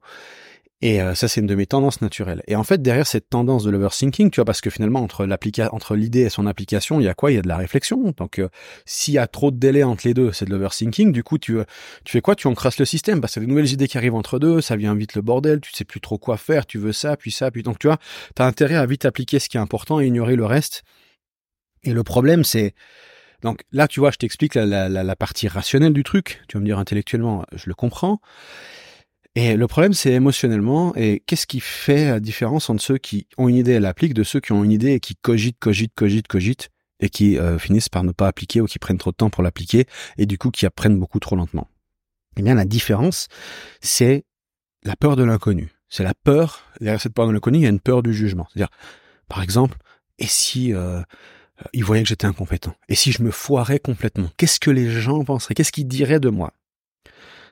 Et 0.81 1.01
euh, 1.01 1.13
ça, 1.13 1.27
c'est 1.27 1.41
une 1.41 1.47
de 1.47 1.53
mes 1.53 1.67
tendances 1.67 2.01
naturelles. 2.01 2.41
Et 2.47 2.55
en 2.55 2.63
fait, 2.63 2.81
derrière 2.81 3.05
cette 3.05 3.29
tendance 3.29 3.63
de 3.63 3.69
l'overthinking, 3.69 4.31
tu 4.31 4.37
vois, 4.37 4.45
parce 4.45 4.61
que 4.61 4.71
finalement, 4.71 5.01
entre 5.01 5.27
entre 5.71 5.95
l'idée 5.95 6.21
et 6.21 6.29
son 6.29 6.47
application, 6.47 6.99
il 6.99 7.03
y 7.03 7.07
a 7.07 7.13
quoi? 7.13 7.31
Il 7.31 7.35
y 7.35 7.37
a 7.37 7.41
de 7.43 7.47
la 7.47 7.57
réflexion. 7.57 8.13
Donc, 8.17 8.39
euh, 8.39 8.49
s'il 8.85 9.13
y 9.13 9.17
a 9.19 9.27
trop 9.27 9.51
de 9.51 9.57
délai 9.57 9.83
entre 9.83 10.07
les 10.07 10.13
deux, 10.13 10.31
c'est 10.31 10.45
de 10.45 10.51
l'overthinking. 10.51 11.11
Du 11.11 11.23
coup, 11.23 11.37
tu, 11.37 11.57
tu 12.03 12.11
fais 12.11 12.21
quoi? 12.21 12.35
Tu 12.35 12.47
encrasses 12.47 12.79
le 12.79 12.85
système 12.85 13.21
parce 13.21 13.35
que 13.35 13.39
des 13.39 13.47
nouvelles 13.47 13.71
idées 13.71 13.87
qui 13.87 13.97
arrivent 13.97 14.15
entre 14.15 14.39
deux, 14.39 14.61
ça 14.61 14.75
vient 14.75 14.95
vite 14.95 15.13
le 15.15 15.21
bordel. 15.21 15.61
Tu 15.61 15.71
sais 15.73 15.85
plus 15.85 16.01
trop 16.01 16.17
quoi 16.17 16.37
faire. 16.37 16.65
Tu 16.65 16.79
veux 16.79 16.93
ça, 16.93 17.15
puis 17.15 17.31
ça, 17.31 17.51
puis 17.51 17.61
donc 17.61 17.77
tu 17.77 17.87
vois, 17.87 17.97
t'as 18.33 18.45
intérêt 18.45 18.75
à 18.75 18.85
vite 18.85 19.05
appliquer 19.05 19.39
ce 19.39 19.49
qui 19.49 19.57
est 19.57 19.61
important 19.61 19.99
et 19.99 20.07
ignorer 20.07 20.35
le 20.35 20.45
reste. 20.45 20.83
Et 21.83 21.93
le 21.93 22.03
problème, 22.03 22.43
c'est 22.43 22.73
donc 23.41 23.61
là, 23.71 23.87
tu 23.87 23.99
vois, 23.99 24.11
je 24.11 24.17
t'explique 24.17 24.55
la, 24.55 24.65
la, 24.65 24.89
la, 24.89 25.15
partie 25.15 25.47
rationnelle 25.47 25.93
du 25.93 26.03
truc. 26.03 26.41
Tu 26.47 26.57
vas 26.57 26.61
me 26.61 26.65
dire 26.65 26.77
intellectuellement, 26.77 27.45
je 27.53 27.63
le 27.67 27.73
comprends. 27.73 28.21
Et 29.35 29.55
le 29.55 29.67
problème, 29.67 29.93
c'est 29.93 30.11
émotionnellement. 30.11 30.93
Et 30.95 31.23
qu'est-ce 31.25 31.47
qui 31.47 31.59
fait 31.59 32.05
la 32.05 32.19
différence 32.19 32.69
entre 32.69 32.83
ceux 32.83 32.97
qui 32.97 33.27
ont 33.37 33.47
une 33.47 33.55
idée 33.55 33.73
et 33.73 33.79
l'appliquent 33.79 34.13
de 34.13 34.23
ceux 34.23 34.39
qui 34.39 34.51
ont 34.51 34.63
une 34.63 34.71
idée 34.71 34.93
et 34.93 34.99
qui 34.99 35.15
cogitent, 35.15 35.59
cogitent, 35.59 35.93
cogitent, 35.95 36.27
cogitent 36.27 36.69
et 36.99 37.09
qui 37.09 37.37
euh, 37.37 37.57
finissent 37.57 37.89
par 37.89 38.03
ne 38.03 38.11
pas 38.11 38.27
appliquer 38.27 38.61
ou 38.61 38.65
qui 38.65 38.77
prennent 38.77 38.97
trop 38.97 39.11
de 39.11 39.15
temps 39.15 39.29
pour 39.29 39.43
l'appliquer 39.43 39.85
et 40.17 40.25
du 40.25 40.37
coup 40.37 40.51
qui 40.51 40.65
apprennent 40.65 40.99
beaucoup 40.99 41.19
trop 41.19 41.35
lentement. 41.35 41.67
Eh 42.37 42.41
bien, 42.41 42.55
la 42.55 42.65
différence, 42.65 43.27
c'est 43.81 44.25
la 44.83 44.95
peur 44.95 45.15
de 45.15 45.23
l'inconnu. 45.23 45.71
C'est 45.89 46.03
la 46.03 46.13
peur, 46.13 46.63
derrière 46.79 47.01
cette 47.01 47.13
peur 47.13 47.27
de 47.27 47.31
l'inconnu, 47.33 47.59
il 47.59 47.63
y 47.63 47.65
a 47.65 47.69
une 47.69 47.81
peur 47.81 48.03
du 48.03 48.13
jugement. 48.13 48.47
C'est-à-dire, 48.51 48.71
par 49.27 49.41
exemple, 49.41 49.77
et 50.19 50.27
si 50.27 50.73
euh, 50.73 50.99
euh, 51.61 51.69
ils 51.73 51.83
voyaient 51.83 52.03
que 52.03 52.09
j'étais 52.09 52.27
incompétent? 52.27 52.73
Et 52.87 52.95
si 52.95 53.11
je 53.11 53.23
me 53.23 53.31
foirais 53.31 53.79
complètement, 53.79 54.29
qu'est-ce 54.37 54.59
que 54.59 54.71
les 54.71 54.89
gens 54.89 55.23
penseraient? 55.23 55.55
Qu'est-ce 55.55 55.71
qu'ils 55.71 55.87
diraient 55.87 56.19
de 56.19 56.29
moi? 56.29 56.53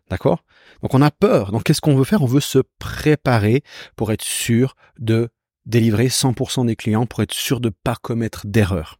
D'accord? 0.10 0.44
Donc 0.82 0.94
on 0.94 1.02
a 1.02 1.12
peur. 1.12 1.52
Donc 1.52 1.64
qu'est-ce 1.64 1.82
qu'on 1.82 1.96
veut 1.96 2.04
faire? 2.04 2.22
On 2.22 2.28
veut 2.28 2.40
se 2.40 2.60
préparer 2.80 3.64
pour 3.96 4.12
être 4.12 4.24
sûr 4.24 4.76
de 4.98 5.30
délivrer 5.66 6.08
100% 6.08 6.66
des 6.66 6.76
clients, 6.76 7.06
pour 7.06 7.22
être 7.22 7.34
sûr 7.34 7.60
de 7.60 7.70
ne 7.70 7.74
pas 7.84 7.96
commettre 7.96 8.48
d'erreurs. 8.48 9.00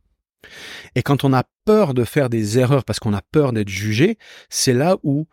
Et 0.96 1.04
quand 1.04 1.24
on 1.24 1.34
a 1.34 1.44
peur 1.66 1.94
de 1.94 2.04
faire 2.04 2.30
des 2.30 2.60
erreurs 2.60 2.86
parce 2.86 3.00
qu'on 3.00 3.14
a 3.14 3.22
peur 3.22 3.54
d'être 3.54 3.70
jugé, 3.70 4.18
c'est 4.50 4.74
là 4.74 4.98
où 5.04 5.28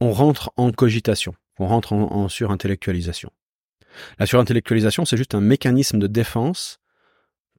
on 0.00 0.12
rentre 0.12 0.52
en 0.56 0.70
cogitation, 0.72 1.34
on 1.58 1.66
rentre 1.66 1.92
en, 1.92 2.28
surintellectualisation. 2.28 3.30
La 4.18 4.26
surintellectualisation, 4.26 5.04
c'est 5.04 5.16
juste 5.16 5.34
un 5.34 5.40
mécanisme 5.40 5.98
de 5.98 6.06
défense 6.06 6.78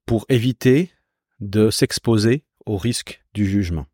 pour 0.05 0.25
éviter 0.29 0.91
de 1.39 1.69
s'exposer 1.69 2.45
au 2.65 2.77
risque 2.77 3.21
du 3.33 3.45
jugement. 3.45 3.85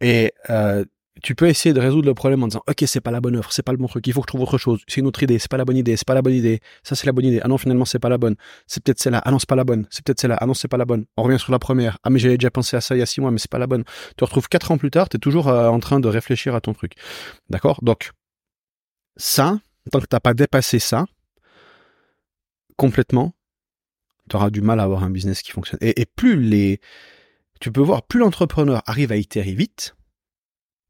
Et 0.00 0.32
euh, 0.50 0.84
tu 1.22 1.34
peux 1.34 1.46
essayer 1.46 1.74
de 1.74 1.80
résoudre 1.80 2.08
le 2.08 2.14
problème 2.14 2.42
en 2.42 2.48
disant 2.48 2.62
ok 2.66 2.84
c'est 2.86 3.00
pas 3.00 3.10
la 3.10 3.20
bonne 3.20 3.36
offre, 3.36 3.52
c'est 3.52 3.62
pas 3.62 3.72
le 3.72 3.78
bon 3.78 3.86
truc, 3.86 4.06
il 4.06 4.12
faut 4.12 4.20
que 4.20 4.24
je 4.24 4.28
trouve 4.28 4.42
autre 4.42 4.58
chose, 4.58 4.80
c'est 4.88 5.00
une 5.00 5.06
autre 5.06 5.22
idée, 5.22 5.38
c'est 5.38 5.50
pas 5.50 5.58
la 5.58 5.64
bonne 5.64 5.76
idée, 5.76 5.96
c'est 5.96 6.06
pas 6.06 6.14
la 6.14 6.22
bonne 6.22 6.32
idée, 6.34 6.60
ça 6.82 6.94
c'est 6.94 7.06
la 7.06 7.12
bonne 7.12 7.26
idée, 7.26 7.40
ah 7.42 7.48
non 7.48 7.58
finalement 7.58 7.84
c'est 7.84 7.98
pas 7.98 8.08
la 8.08 8.18
bonne, 8.18 8.36
c'est 8.66 8.82
peut-être 8.82 8.98
celle-là, 8.98 9.20
ah 9.24 9.30
non 9.30 9.38
c'est 9.38 9.48
pas 9.48 9.56
la 9.56 9.64
bonne, 9.64 9.86
c'est 9.90 10.04
peut-être 10.04 10.20
celle-là, 10.20 10.38
ah 10.40 10.46
non 10.46 10.54
c'est 10.54 10.68
pas 10.68 10.78
la 10.78 10.84
bonne, 10.86 11.04
on 11.16 11.22
revient 11.22 11.38
sur 11.38 11.52
la 11.52 11.58
première, 11.58 11.98
ah 12.02 12.10
mais 12.10 12.18
j'avais 12.18 12.38
déjà 12.38 12.50
pensé 12.50 12.76
à 12.76 12.80
ça 12.80 12.96
il 12.96 13.00
y 13.00 13.02
a 13.02 13.06
six 13.06 13.20
mois 13.20 13.30
mais 13.30 13.38
c'est 13.38 13.50
pas 13.50 13.58
la 13.58 13.66
bonne, 13.66 13.84
tu 14.16 14.24
retrouves 14.24 14.48
quatre 14.48 14.70
ans 14.70 14.78
plus 14.78 14.90
tard, 14.90 15.08
tu 15.08 15.16
es 15.16 15.20
toujours 15.20 15.48
euh, 15.48 15.68
en 15.68 15.80
train 15.80 16.00
de 16.00 16.08
réfléchir 16.08 16.54
à 16.54 16.60
ton 16.60 16.72
truc, 16.72 16.94
d'accord? 17.50 17.80
Donc 17.82 18.12
ça, 19.16 19.58
tant 19.90 20.00
que 20.00 20.06
t'as 20.06 20.20
pas 20.20 20.34
dépassé 20.34 20.78
ça 20.78 21.04
complètement, 22.76 23.34
tu 24.28 24.36
auras 24.36 24.50
du 24.50 24.60
mal 24.60 24.80
à 24.80 24.84
avoir 24.84 25.04
un 25.04 25.10
business 25.10 25.42
qui 25.42 25.52
fonctionne. 25.52 25.78
Et, 25.82 26.06
plus 26.06 26.40
les, 26.40 26.80
tu 27.60 27.70
peux 27.70 27.80
voir, 27.80 28.02
plus 28.02 28.20
l'entrepreneur 28.20 28.82
arrive 28.86 29.12
à 29.12 29.16
itérer 29.16 29.52
vite, 29.52 29.94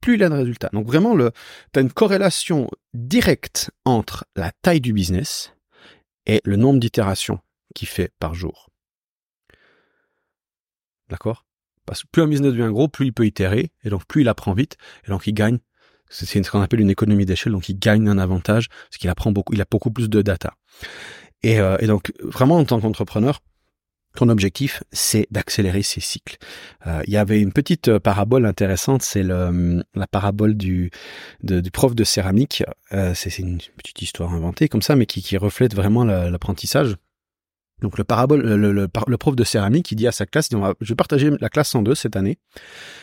plus 0.02 0.16
il 0.16 0.24
a 0.24 0.28
de 0.28 0.34
résultats. 0.34 0.68
Donc 0.74 0.86
vraiment, 0.86 1.16
tu 1.16 1.78
as 1.78 1.80
une 1.80 1.92
corrélation 1.92 2.68
directe 2.92 3.70
entre 3.86 4.26
la 4.36 4.52
taille 4.60 4.82
du 4.82 4.92
business 4.92 5.54
et 6.26 6.42
le 6.44 6.56
nombre 6.56 6.80
d'itérations 6.80 7.38
qu'il 7.74 7.88
fait 7.88 8.12
par 8.18 8.34
jour. 8.34 8.68
D'accord? 11.08 11.46
Parce 11.86 12.02
que 12.02 12.08
plus 12.12 12.22
un 12.22 12.28
business 12.28 12.52
devient 12.52 12.70
gros, 12.70 12.88
plus 12.88 13.06
il 13.06 13.12
peut 13.12 13.26
itérer, 13.26 13.70
et 13.84 13.88
donc 13.90 14.04
plus 14.06 14.22
il 14.22 14.28
apprend 14.28 14.52
vite, 14.52 14.76
et 15.06 15.08
donc 15.08 15.26
il 15.26 15.32
gagne. 15.32 15.58
C'est 16.08 16.26
ce 16.26 16.50
qu'on 16.50 16.60
appelle 16.60 16.80
une 16.80 16.90
économie 16.90 17.24
d'échelle, 17.24 17.52
donc 17.52 17.68
il 17.70 17.78
gagne 17.78 18.08
un 18.08 18.18
avantage, 18.18 18.68
parce 18.68 18.98
qu'il 18.98 19.08
apprend 19.08 19.32
beaucoup, 19.32 19.54
il 19.54 19.60
a 19.62 19.66
beaucoup 19.70 19.90
plus 19.90 20.10
de 20.10 20.20
data. 20.20 20.54
Et, 21.42 21.58
euh, 21.58 21.76
et 21.80 21.86
donc, 21.86 22.12
vraiment, 22.20 22.58
en 22.58 22.64
tant 22.64 22.80
qu'entrepreneur, 22.80 23.40
ton 24.14 24.28
objectif, 24.28 24.82
c'est 24.92 25.26
d'accélérer 25.30 25.82
ces 25.82 26.00
cycles. 26.00 26.36
Euh, 26.86 27.02
il 27.06 27.12
y 27.12 27.16
avait 27.16 27.40
une 27.40 27.52
petite 27.52 27.88
euh, 27.88 27.98
parabole 27.98 28.46
intéressante, 28.46 29.02
c'est 29.02 29.22
le, 29.22 29.82
la 29.94 30.06
parabole 30.06 30.54
du, 30.54 30.90
du 31.42 31.70
prof 31.70 31.94
de 31.94 32.04
céramique. 32.04 32.62
Euh, 32.92 33.14
c'est 33.14 33.38
une 33.38 33.58
petite 33.76 34.02
histoire 34.02 34.32
inventée 34.32 34.68
comme 34.68 34.82
ça, 34.82 34.96
mais 34.96 35.06
qui, 35.06 35.22
qui 35.22 35.36
reflète 35.36 35.74
vraiment 35.74 36.04
l'apprentissage. 36.04 36.96
Donc 37.80 37.98
le 37.98 38.04
parabole, 38.04 38.42
le, 38.42 38.56
le, 38.56 38.88
le, 39.06 39.18
prof 39.18 39.34
de 39.34 39.44
céramique, 39.44 39.90
il 39.90 39.96
dit 39.96 40.06
à 40.06 40.12
sa 40.12 40.26
classe, 40.26 40.48
on 40.52 40.60
va, 40.60 40.74
je 40.80 40.90
vais 40.90 40.96
partager 40.96 41.30
la 41.40 41.48
classe 41.48 41.74
en 41.74 41.82
deux 41.82 41.94
cette 41.96 42.14
année. 42.16 42.38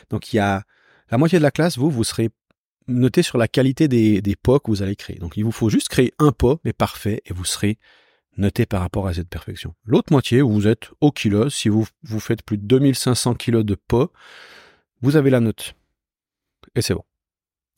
Donc 0.09 0.31
il 0.31 0.37
y 0.37 0.39
a 0.39 0.63
la 1.11 1.17
moitié 1.17 1.37
de 1.37 1.43
la 1.43 1.51
classe, 1.51 1.77
vous, 1.77 1.89
vous 1.89 2.03
serez 2.03 2.29
noté 2.87 3.21
sur 3.21 3.37
la 3.37 3.47
qualité 3.47 3.87
des, 3.87 4.21
des 4.21 4.35
pots 4.35 4.59
que 4.59 4.71
vous 4.71 4.81
allez 4.81 4.95
créer. 4.95 5.17
Donc 5.17 5.37
il 5.37 5.43
vous 5.43 5.51
faut 5.51 5.69
juste 5.69 5.89
créer 5.89 6.13
un 6.17 6.31
pot, 6.31 6.61
mais 6.63 6.71
parfait, 6.71 7.21
et 7.25 7.33
vous 7.33 7.45
serez 7.45 7.77
noté 8.39 8.65
par 8.65 8.81
rapport 8.81 9.07
à 9.07 9.13
cette 9.13 9.29
perfection. 9.29 9.75
L'autre 9.85 10.11
moitié, 10.11 10.41
vous 10.41 10.67
êtes 10.67 10.89
au 11.01 11.11
kilo, 11.11 11.49
si 11.49 11.69
vous, 11.69 11.85
vous 12.03 12.19
faites 12.19 12.41
plus 12.41 12.57
de 12.57 12.65
2500 12.65 13.35
kilos 13.35 13.65
de 13.65 13.75
pot, 13.75 14.11
vous 15.01 15.15
avez 15.15 15.29
la 15.29 15.39
note. 15.39 15.75
Et 16.75 16.81
c'est 16.81 16.93
bon. 16.93 17.03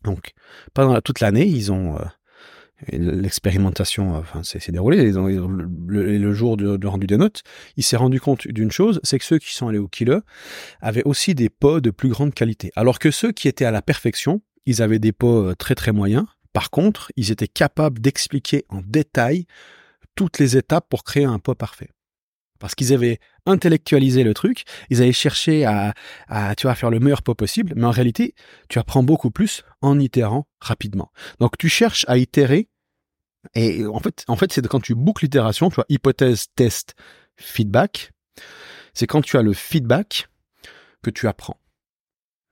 Donc, 0.04 0.34
pendant 0.74 1.00
toute 1.02 1.20
l'année, 1.20 1.46
ils 1.46 1.72
ont 1.72 1.98
euh, 1.98 2.04
l'expérimentation, 2.92 4.16
enfin, 4.16 4.42
c'est 4.44 4.72
déroulé. 4.72 5.12
le, 5.12 6.34
jour 6.34 6.58
de, 6.58 6.88
rendu 6.88 7.08
des 7.08 7.18
notes, 7.18 7.44
il 7.78 7.84
s'est 7.84 7.98
rendu 7.98 8.20
compte 8.20 8.48
d'une 8.48 8.72
chose, 8.72 9.00
c'est 9.04 9.20
que 9.20 9.26
ceux 9.26 9.38
qui 9.38 9.54
sont 9.54 9.68
allés 9.68 9.78
au 9.78 9.88
kilo 9.88 10.22
avaient 10.82 11.04
aussi 11.04 11.36
des 11.36 11.50
pots 11.50 11.82
de 11.82 11.92
plus 11.92 12.10
grande 12.10 12.34
qualité, 12.34 12.72
alors 12.76 13.00
que 13.00 13.12
ceux 13.12 13.32
qui 13.32 13.48
étaient 13.48 13.66
à 13.66 13.72
la 13.72 13.82
perfection, 13.82 14.42
ils 14.66 14.82
avaient 14.82 15.00
des 15.00 15.12
pots 15.12 15.50
euh, 15.50 15.56
très 15.56 15.76
très 15.76 15.92
moyens. 15.92 16.26
Par 16.54 16.70
contre, 16.70 17.12
ils 17.16 17.32
étaient 17.32 17.48
capables 17.48 18.02
d'expliquer 18.02 18.66
en 18.70 18.82
détail 18.86 19.46
toutes 20.22 20.38
les 20.38 20.56
étapes 20.56 20.88
pour 20.88 21.04
créer 21.04 21.26
un 21.26 21.40
pot 21.40 21.56
parfait. 21.56 21.90
Parce 22.60 22.76
qu'ils 22.76 22.94
avaient 22.94 23.18
intellectualisé 23.48 24.24
le 24.24 24.36
truc, 24.36 24.66
ils 24.92 25.02
avaient 25.02 25.14
cherché 25.14 25.66
à, 25.66 25.96
à, 26.28 26.54
tu 26.54 26.68
vois, 26.68 26.76
faire 26.76 26.92
le 26.92 27.00
meilleur 27.00 27.24
pot 27.24 27.34
possible, 27.34 27.74
mais 27.76 27.86
en 27.86 27.92
réalité, 27.92 28.36
tu 28.70 28.78
apprends 28.78 29.02
beaucoup 29.02 29.32
plus 29.32 29.64
en 29.82 30.00
itérant 30.00 30.48
rapidement. 30.60 31.12
Donc 31.40 31.58
tu 31.58 31.70
cherches 31.70 32.06
à 32.08 32.20
itérer, 32.20 32.70
et 33.56 33.84
en 33.88 34.00
fait, 34.00 34.24
en 34.28 34.36
fait 34.36 34.54
c'est 34.54 34.68
quand 34.68 34.80
tu 34.80 34.94
boucles 34.94 35.26
l'itération, 35.26 35.70
tu 35.70 35.76
vois, 35.76 35.86
hypothèse, 35.90 36.50
test, 36.56 36.94
feedback, 37.36 38.12
c'est 38.94 39.08
quand 39.08 39.24
tu 39.24 39.38
as 39.38 39.42
le 39.42 39.54
feedback 39.54 40.30
que 41.02 41.10
tu 41.10 41.28
apprends. 41.28 41.60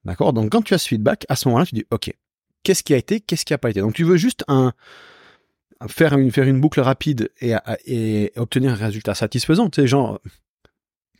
D'accord? 0.06 0.34
Donc 0.34 0.52
quand 0.52 0.64
tu 0.64 0.74
as 0.74 0.80
ce 0.80 0.88
feedback, 0.88 1.28
à 1.30 1.36
ce 1.36 1.48
moment-là, 1.50 1.68
tu 1.68 1.76
dis 1.76 1.86
OK, 1.92 2.12
qu'est-ce 2.64 2.82
qui 2.82 2.96
a 2.96 2.98
été, 2.98 3.20
qu'est-ce 3.20 3.46
qui 3.46 3.54
a 3.54 3.60
pas 3.60 3.70
été? 3.70 3.82
Donc 3.82 3.94
tu 3.94 4.06
veux 4.06 4.18
juste 4.18 4.44
un 4.48 4.74
faire 5.88 6.18
une 6.18 6.32
faire 6.32 6.48
une 6.48 6.60
boucle 6.60 6.82
rapide 6.82 7.32
et, 7.40 7.54
et 7.86 8.32
obtenir 8.36 8.74
un 8.74 8.76
résultat 8.76 9.16
satisfaisant. 9.16 9.70
Tu 9.70 9.88
genre 9.88 10.20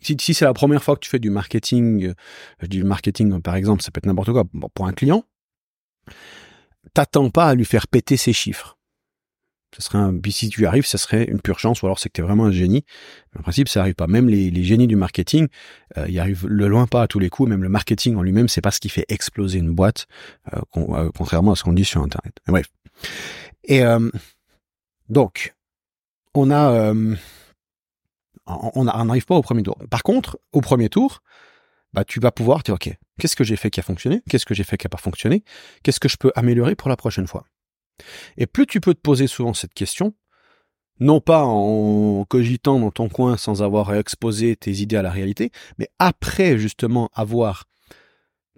si, 0.02 0.18
si 0.20 0.34
c'est 0.34 0.46
la 0.46 0.54
première 0.54 0.84
fois 0.84 0.96
que 0.96 1.02
tu 1.02 1.10
fais 1.10 1.20
du 1.20 1.30
marketing, 1.30 2.14
je 2.62 2.68
dis 2.68 2.84
marketing 2.84 3.42
par 3.42 3.56
exemple, 3.56 3.84
ça 3.84 3.92
peut 3.92 4.00
être 4.00 4.06
n'importe 4.06 4.32
quoi 4.32 4.46
pour 4.74 4.88
un 4.88 4.94
client, 4.94 5.24
t'attends 6.94 7.30
pas 7.30 7.48
à 7.48 7.56
lui 7.56 7.66
faire 7.66 7.88
péter 7.88 8.18
ses 8.18 8.34
chiffres. 8.34 8.78
Ce 9.76 9.84
serait 9.84 10.00
un, 10.00 10.20
si 10.30 10.50
tu 10.50 10.64
y 10.64 10.66
arrives, 10.66 10.86
ça 10.88 10.98
serait 10.98 11.26
une 11.26 11.40
pure 11.40 11.60
chance, 11.60 11.84
ou 11.84 11.86
alors 11.86 12.00
c'est 12.00 12.10
que 12.10 12.14
tu 12.14 12.22
es 12.22 12.24
vraiment 12.24 12.46
un 12.46 12.52
génie. 12.52 12.86
En 13.38 13.44
principe, 13.44 13.70
ça 13.70 13.82
arrive 13.82 13.94
pas. 13.94 14.08
Même 14.08 14.28
les, 14.28 14.50
les 14.50 14.64
génies 14.64 14.88
du 14.88 14.96
marketing, 14.96 15.48
euh, 15.98 16.08
ils 16.10 16.20
arrivent 16.20 16.48
le 16.48 16.68
loin 16.68 16.88
pas 16.88 17.04
à 17.04 17.08
tous 17.08 17.20
les 17.20 17.30
coups. 17.30 17.50
Même 17.50 17.62
le 17.62 17.70
marketing 17.70 18.16
en 18.16 18.24
lui-même, 18.24 18.48
c'est 18.48 18.62
pas 18.62 18.72
ce 18.72 18.80
qui 18.80 18.90
fait 18.90 19.06
exploser 19.10 19.60
une 19.60 19.72
boîte, 19.72 20.08
euh, 20.54 20.62
euh, 20.78 21.12
contrairement 21.16 21.52
à 21.52 21.56
ce 21.56 21.64
qu'on 21.64 21.74
dit 21.74 21.86
sur 21.86 22.02
Internet. 22.02 22.34
bref. 22.48 22.66
Et 23.66 23.84
donc, 25.10 25.56
on 26.34 26.52
a, 26.52 26.94
on 28.46 28.84
n'arrive 28.84 29.26
pas 29.26 29.36
au 29.36 29.42
premier 29.42 29.64
tour. 29.64 29.78
Par 29.90 30.04
contre, 30.04 30.40
au 30.52 30.62
premier 30.62 30.90
tour, 30.90 31.22
bah 31.94 32.04
tu 32.04 32.20
vas 32.20 32.32
pouvoir 32.32 32.62
dire 32.64 32.76
ok, 32.76 32.96
qu'est-ce 33.20 33.36
que 33.36 33.44
j'ai 33.44 33.56
fait 33.56 33.70
qui 33.70 33.80
a 33.80 33.84
fonctionné, 33.84 34.22
qu'est-ce 34.30 34.46
que 34.46 34.54
j'ai 34.54 34.64
fait 34.64 34.78
qui 34.78 34.86
a 34.86 34.90
pas 34.90 34.98
fonctionné, 34.98 35.44
qu'est-ce 35.84 36.00
que 36.00 36.10
je 36.10 36.18
peux 36.18 36.32
améliorer 36.36 36.76
pour 36.76 36.90
la 36.90 36.96
prochaine 36.96 37.28
fois? 37.28 37.46
Et 38.38 38.46
plus 38.46 38.68
tu 38.68 38.80
peux 38.80 38.94
te 38.94 39.02
poser 39.02 39.28
souvent 39.28 39.54
cette 39.54 39.74
question, 39.74 40.14
non 41.00 41.20
pas 41.20 41.44
en 41.44 42.24
cogitant 42.26 42.80
dans 42.80 42.92
ton 42.92 43.10
coin 43.10 43.38
sans 43.38 43.64
avoir 43.64 43.94
exposé 43.96 44.56
tes 44.56 44.72
idées 44.72 44.98
à 44.98 45.02
la 45.02 45.12
réalité, 45.12 45.52
mais 45.78 45.90
après 45.98 46.58
justement 46.58 47.10
avoir 47.14 47.66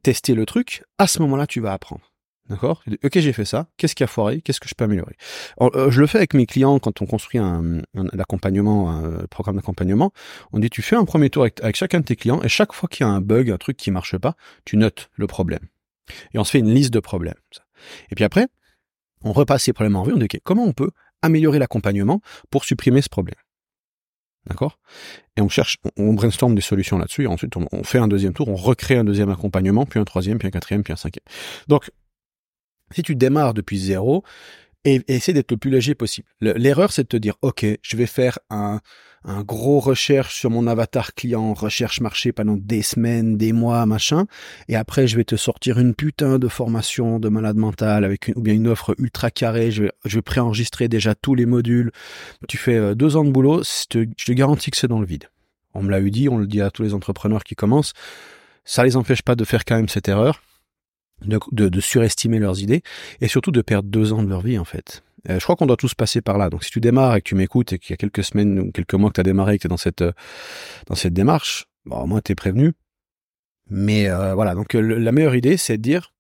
testé 0.04 0.34
le 0.34 0.46
truc, 0.46 0.84
à 0.98 1.08
ce 1.08 1.22
moment-là, 1.22 1.48
tu 1.48 1.62
vas 1.62 1.74
apprendre. 1.74 2.11
D'accord? 2.52 2.84
Ok, 3.06 3.18
j'ai 3.18 3.32
fait 3.32 3.46
ça. 3.46 3.68
Qu'est-ce 3.78 3.96
qui 3.96 4.04
a 4.04 4.08
foiré? 4.08 4.42
Qu'est-ce 4.42 4.60
que 4.60 4.68
je 4.68 4.76
peux 4.76 4.84
améliorer? 4.84 5.16
Euh, 5.62 5.90
Je 5.90 6.02
le 6.02 6.08
fais 6.08 6.18
avec 6.18 6.34
mes 6.34 6.46
clients 6.46 6.80
quand 6.80 7.02
on 7.02 7.06
construit 7.06 7.40
un, 7.40 7.82
accompagnement, 8.20 8.92
un 8.92 9.26
programme 9.28 9.56
d'accompagnement. 9.56 10.12
On 10.52 10.60
dit 10.60 10.70
tu 10.70 10.82
fais 10.82 10.98
un 10.98 11.06
premier 11.06 11.30
tour 11.30 11.44
avec, 11.44 11.78
chacun 11.78 12.02
de 12.02 12.06
tes 12.06 12.18
clients 12.18 12.42
et 12.42 12.50
chaque 12.50 12.74
fois 12.74 12.90
qu'il 12.90 13.06
y 13.06 13.10
a 13.10 13.12
un 13.12 13.22
bug, 13.22 13.50
un 13.50 13.58
truc 13.58 13.78
qui 13.78 13.90
marche 13.90 14.18
pas, 14.18 14.36
tu 14.66 14.76
notes 14.76 15.10
le 15.16 15.28
problème. 15.28 15.66
Et 16.34 16.40
on 16.40 16.44
se 16.44 16.52
fait 16.52 16.60
une 16.60 16.74
liste 16.74 16.92
de 16.92 17.00
problèmes. 17.00 17.36
Et 18.10 18.16
puis 18.16 18.26
après, 18.26 18.48
on 19.24 19.32
repasse 19.32 19.64
ces 19.64 19.72
problèmes 19.72 19.96
en 19.96 20.04
revue, 20.04 20.16
on 20.16 20.18
dit 20.18 20.28
comment 20.44 20.66
on 20.66 20.74
peut 20.74 20.92
améliorer 21.22 21.58
l'accompagnement 21.58 22.20
pour 22.50 22.66
supprimer 22.66 23.02
ce 23.02 23.10
problème? 23.10 23.40
D'accord? 24.48 24.80
Et 25.38 25.42
on 25.42 25.50
cherche, 25.50 25.78
on 25.98 26.14
brainstorm 26.14 26.56
des 26.56 26.62
solutions 26.62 26.98
là-dessus, 26.98 27.24
et 27.24 27.28
ensuite 27.28 27.54
on, 27.56 27.84
fait 27.84 28.00
un 28.00 28.08
deuxième 28.08 28.34
tour, 28.34 28.48
on 28.48 28.56
recrée 28.56 28.98
un 28.98 29.04
deuxième 29.04 29.30
accompagnement, 29.30 29.86
puis 29.86 30.00
un 30.00 30.04
troisième, 30.04 30.40
puis 30.40 30.48
un 30.48 30.52
quatrième, 30.52 30.84
puis 30.84 30.94
un 30.94 30.98
cinquième. 30.98 31.24
Donc, 31.68 31.92
si 32.94 33.04
tu 33.04 33.16
démarres 33.16 33.54
depuis 33.54 33.80
zéro, 33.80 34.24
et, 34.86 35.02
essaie 35.08 35.34
d'être 35.34 35.52
le 35.52 35.58
plus 35.58 35.72
léger 35.72 35.96
possible. 35.96 36.28
L'erreur, 36.42 36.92
c'est 36.92 37.04
de 37.04 37.08
te 37.08 37.18
dire, 37.18 37.36
OK, 37.42 37.66
je 37.82 37.98
vais 37.98 38.06
faire 38.06 38.40
un, 38.50 38.80
un 39.24 39.44
gros 39.44 39.80
recherche 39.80 40.36
sur 40.40 40.50
mon 40.50 40.66
avatar 40.68 41.14
client, 41.14 41.54
recherche 41.54 42.02
marché 42.02 42.32
pendant 42.32 42.58
des 42.58 42.82
semaines, 42.82 43.38
des 43.38 43.54
mois, 43.54 43.86
machin, 43.86 44.26
et 44.68 44.76
après, 44.76 45.08
je 45.08 45.18
vais 45.18 45.24
te 45.24 45.36
sortir 45.36 45.80
une 45.80 45.94
putain 45.94 46.40
de 46.40 46.48
formation 46.48 47.20
de 47.20 47.30
malade 47.30 47.58
mental 47.58 48.04
avec 48.04 48.28
une, 48.28 48.34
ou 48.38 48.42
bien 48.42 48.54
une 48.54 48.68
offre 48.68 48.96
ultra 48.98 49.30
carrée, 49.30 49.72
je 49.72 49.84
vais, 49.84 49.92
je 50.06 50.16
vais 50.18 50.22
préenregistrer 50.22 50.88
déjà 50.88 51.14
tous 51.14 51.36
les 51.36 51.46
modules. 51.46 51.92
Tu 52.48 52.58
fais 52.58 52.76
euh, 52.76 52.96
deux 52.96 53.16
ans 53.16 53.24
de 53.24 53.32
boulot, 53.32 53.64
je 53.64 53.88
te, 53.88 54.06
je 54.18 54.26
te 54.26 54.32
garantis 54.32 54.72
que 54.72 54.78
c'est 54.78 54.88
dans 54.88 55.00
le 55.00 55.06
vide. 55.06 55.30
On 55.74 55.84
me 55.84 55.92
l'a 55.92 56.02
eu 56.02 56.12
dit, 56.12 56.28
on 56.28 56.38
le 56.38 56.48
dit 56.48 56.62
à 56.62 56.72
tous 56.72 56.84
les 56.84 56.94
entrepreneurs 56.94 57.44
qui 57.44 57.56
commencent. 57.56 57.94
Ça 58.66 58.84
les 58.84 58.98
empêche 58.98 59.22
pas 59.22 59.36
de 59.36 59.44
faire 59.46 59.66
quand 59.66 59.76
même 59.76 59.90
cette 59.90 60.08
erreur 60.08 60.42
de, 61.26 61.80
surestimer 61.80 62.40
leurs 62.40 62.62
idées 62.62 62.84
et 63.20 63.28
surtout 63.28 63.52
de 63.52 63.62
perdre 63.62 63.90
deux 63.90 64.14
ans 64.14 64.24
de 64.24 64.30
leur 64.30 64.42
vie 64.42 64.58
en 64.58 64.66
fait. 64.66 65.04
Euh, 65.30 65.40
je 65.40 65.44
crois 65.44 65.56
qu'on 65.56 65.68
doit 65.68 65.78
tous 65.78 65.94
passer 65.94 66.22
par 66.22 66.38
là. 66.38 66.50
Donc 66.50 66.64
si 66.64 66.72
tu 66.72 66.80
démarres 66.80 67.16
et 67.16 67.22
que 67.22 67.28
tu 67.28 67.36
m'écoutes 67.36 67.74
et 67.74 67.80
qu'il 67.80 67.92
y 67.92 67.94
a 67.94 67.98
quelques 67.98 68.24
semaines 68.24 68.60
ou 68.60 68.72
quelques 68.72 68.94
mois 68.96 69.10
que 69.10 69.16
tu 69.16 69.22
as 69.22 69.24
démarré 69.24 69.56
et 69.56 69.58
que 69.58 69.62
tu 69.62 69.68
es 69.68 69.70
dans 69.70 69.78
cette, 69.78 70.02
euh, 70.02 70.12
dans 70.88 70.96
cette 70.96 71.14
démarche, 71.14 71.68
bon, 71.86 71.98
au 71.98 72.08
moins 72.08 72.22
tu 72.22 72.32
es 72.32 72.36
prévenu. 72.36 72.74
Mais 73.70 74.10
euh, 74.10 74.34
voilà, 74.34 74.56
donc 74.56 74.74
la 74.74 75.12
meilleure 75.12 75.36
idée 75.36 75.58
c'est 75.58 75.78
de 75.78 75.82
dire 75.82 76.14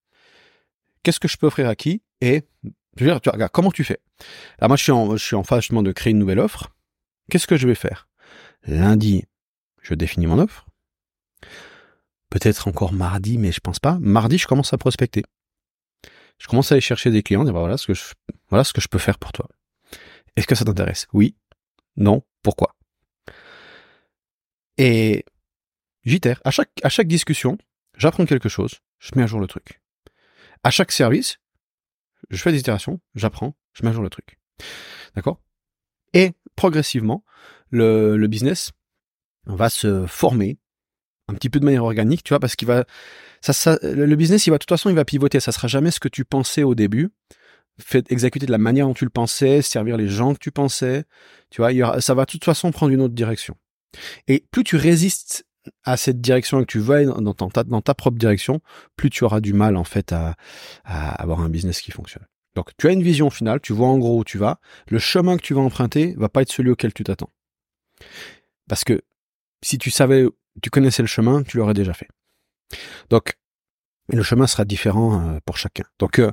qu'est-ce 1.03 1.19
que 1.19 1.27
je 1.27 1.37
peux 1.37 1.47
offrir 1.47 1.67
à 1.67 1.75
qui 1.75 2.01
et 2.21 2.43
je 2.97 3.03
veux 3.03 3.09
dire, 3.09 3.21
tu 3.21 3.29
regarde, 3.29 3.51
comment 3.51 3.71
tu 3.71 3.83
fais? 3.83 3.99
Là 4.59 4.67
moi 4.67 4.77
je 4.77 4.83
suis 4.83 4.91
en, 4.91 5.17
je 5.17 5.23
suis 5.23 5.35
en 5.35 5.43
phase 5.43 5.61
justement 5.61 5.83
de 5.83 5.91
créer 5.91 6.11
une 6.11 6.19
nouvelle 6.19 6.39
offre. 6.39 6.71
Qu'est-ce 7.29 7.47
que 7.47 7.57
je 7.57 7.67
vais 7.67 7.75
faire? 7.75 8.07
Lundi, 8.67 9.23
je 9.81 9.95
définis 9.95 10.27
mon 10.27 10.37
offre 10.37 10.67
peut-être 12.31 12.67
encore 12.67 12.93
mardi, 12.93 13.37
mais 13.37 13.51
je 13.51 13.59
pense 13.59 13.79
pas. 13.79 13.99
Mardi, 14.01 14.39
je 14.39 14.47
commence 14.47 14.73
à 14.73 14.79
prospecter. 14.79 15.23
Je 16.39 16.47
commence 16.47 16.71
à 16.71 16.75
aller 16.75 16.81
chercher 16.81 17.11
des 17.11 17.21
clients, 17.21 17.45
et 17.45 17.51
bah 17.51 17.59
voilà 17.59 17.77
ce 17.77 17.85
que 17.85 17.93
je, 17.93 18.87
peux 18.87 18.97
faire 18.97 19.19
pour 19.19 19.31
toi. 19.31 19.47
Est-ce 20.35 20.47
que 20.47 20.55
ça 20.55 20.65
t'intéresse? 20.65 21.05
Oui, 21.13 21.35
non, 21.97 22.23
pourquoi? 22.41 22.75
Et 24.79 25.23
j'itère. 26.03 26.41
À 26.43 26.49
chaque, 26.49 27.07
discussion, 27.07 27.59
j'apprends 27.95 28.25
quelque 28.25 28.49
chose, 28.49 28.79
je 28.97 29.11
mets 29.15 29.23
à 29.23 29.27
jour 29.27 29.39
le 29.39 29.47
truc. 29.47 29.81
À 30.63 30.71
chaque 30.71 30.91
service, 30.91 31.37
je 32.31 32.41
fais 32.41 32.51
des 32.51 32.59
itérations, 32.59 32.99
j'apprends, 33.13 33.55
je 33.73 33.83
mets 33.83 33.89
à 33.89 33.93
jour 33.93 34.03
le 34.03 34.09
truc. 34.09 34.39
D'accord? 35.15 35.41
Et 36.13 36.31
progressivement, 36.55 37.23
le 37.69 38.25
business 38.27 38.71
va 39.45 39.69
se 39.69 40.05
former, 40.07 40.57
un 41.31 41.35
petit 41.35 41.49
peu 41.49 41.59
de 41.59 41.65
manière 41.65 41.83
organique, 41.83 42.23
tu 42.23 42.29
vois, 42.29 42.39
parce 42.39 42.55
qu'il 42.55 42.67
va, 42.67 42.85
ça, 43.41 43.53
ça, 43.53 43.79
le 43.81 44.15
business, 44.15 44.45
il 44.47 44.51
va, 44.51 44.57
de 44.57 44.59
toute 44.59 44.69
façon, 44.69 44.89
il 44.89 44.95
va 44.95 45.05
pivoter. 45.05 45.39
Ça 45.39 45.51
sera 45.51 45.67
jamais 45.67 45.91
ce 45.91 45.99
que 45.99 46.07
tu 46.07 46.25
pensais 46.25 46.63
au 46.63 46.75
début. 46.75 47.09
Fait 47.79 48.09
exécuter 48.11 48.45
de 48.45 48.51
la 48.51 48.57
manière 48.57 48.85
dont 48.85 48.93
tu 48.93 49.05
le 49.05 49.09
pensais, 49.09 49.61
servir 49.61 49.97
les 49.97 50.07
gens 50.07 50.33
que 50.33 50.39
tu 50.39 50.51
pensais. 50.51 51.05
Tu 51.49 51.61
vois, 51.61 52.01
ça 52.01 52.13
va 52.13 52.25
de 52.25 52.31
toute 52.31 52.45
façon 52.45 52.71
prendre 52.71 52.93
une 52.93 53.01
autre 53.01 53.15
direction. 53.15 53.55
Et 54.27 54.45
plus 54.51 54.63
tu 54.63 54.75
résistes 54.75 55.45
à 55.83 55.97
cette 55.97 56.21
direction 56.21 56.59
et 56.59 56.65
que 56.65 56.71
tu 56.71 56.79
vas 56.79 57.03
dans, 57.05 57.33
ta, 57.33 57.63
dans 57.63 57.81
ta 57.81 57.93
propre 57.93 58.17
direction, 58.17 58.61
plus 58.95 59.09
tu 59.09 59.23
auras 59.23 59.41
du 59.41 59.53
mal, 59.53 59.77
en 59.77 59.83
fait, 59.83 60.11
à, 60.11 60.35
à 60.83 61.11
avoir 61.21 61.39
un 61.41 61.49
business 61.49 61.81
qui 61.81 61.91
fonctionne. 61.91 62.25
Donc, 62.55 62.71
tu 62.77 62.87
as 62.87 62.91
une 62.91 63.03
vision 63.03 63.29
finale, 63.29 63.61
tu 63.61 63.73
vois 63.73 63.87
en 63.87 63.97
gros 63.97 64.19
où 64.19 64.23
tu 64.23 64.37
vas. 64.37 64.59
Le 64.89 64.99
chemin 64.99 65.37
que 65.37 65.41
tu 65.41 65.53
vas 65.53 65.61
emprunter 65.61 66.13
va 66.17 66.29
pas 66.29 66.41
être 66.41 66.51
celui 66.51 66.71
auquel 66.71 66.93
tu 66.93 67.03
t'attends. 67.03 67.31
Parce 68.67 68.83
que 68.83 69.01
si 69.61 69.77
tu 69.77 69.91
savais 69.91 70.25
tu 70.61 70.69
connaissais 70.69 71.03
le 71.03 71.07
chemin, 71.07 71.43
tu 71.43 71.57
l'aurais 71.57 71.73
déjà 71.73 71.93
fait. 71.93 72.07
Donc, 73.09 73.33
le 74.09 74.23
chemin 74.23 74.47
sera 74.47 74.65
différent 74.65 75.21
euh, 75.21 75.39
pour 75.45 75.57
chacun. 75.57 75.83
Donc, 75.99 76.19
euh, 76.19 76.31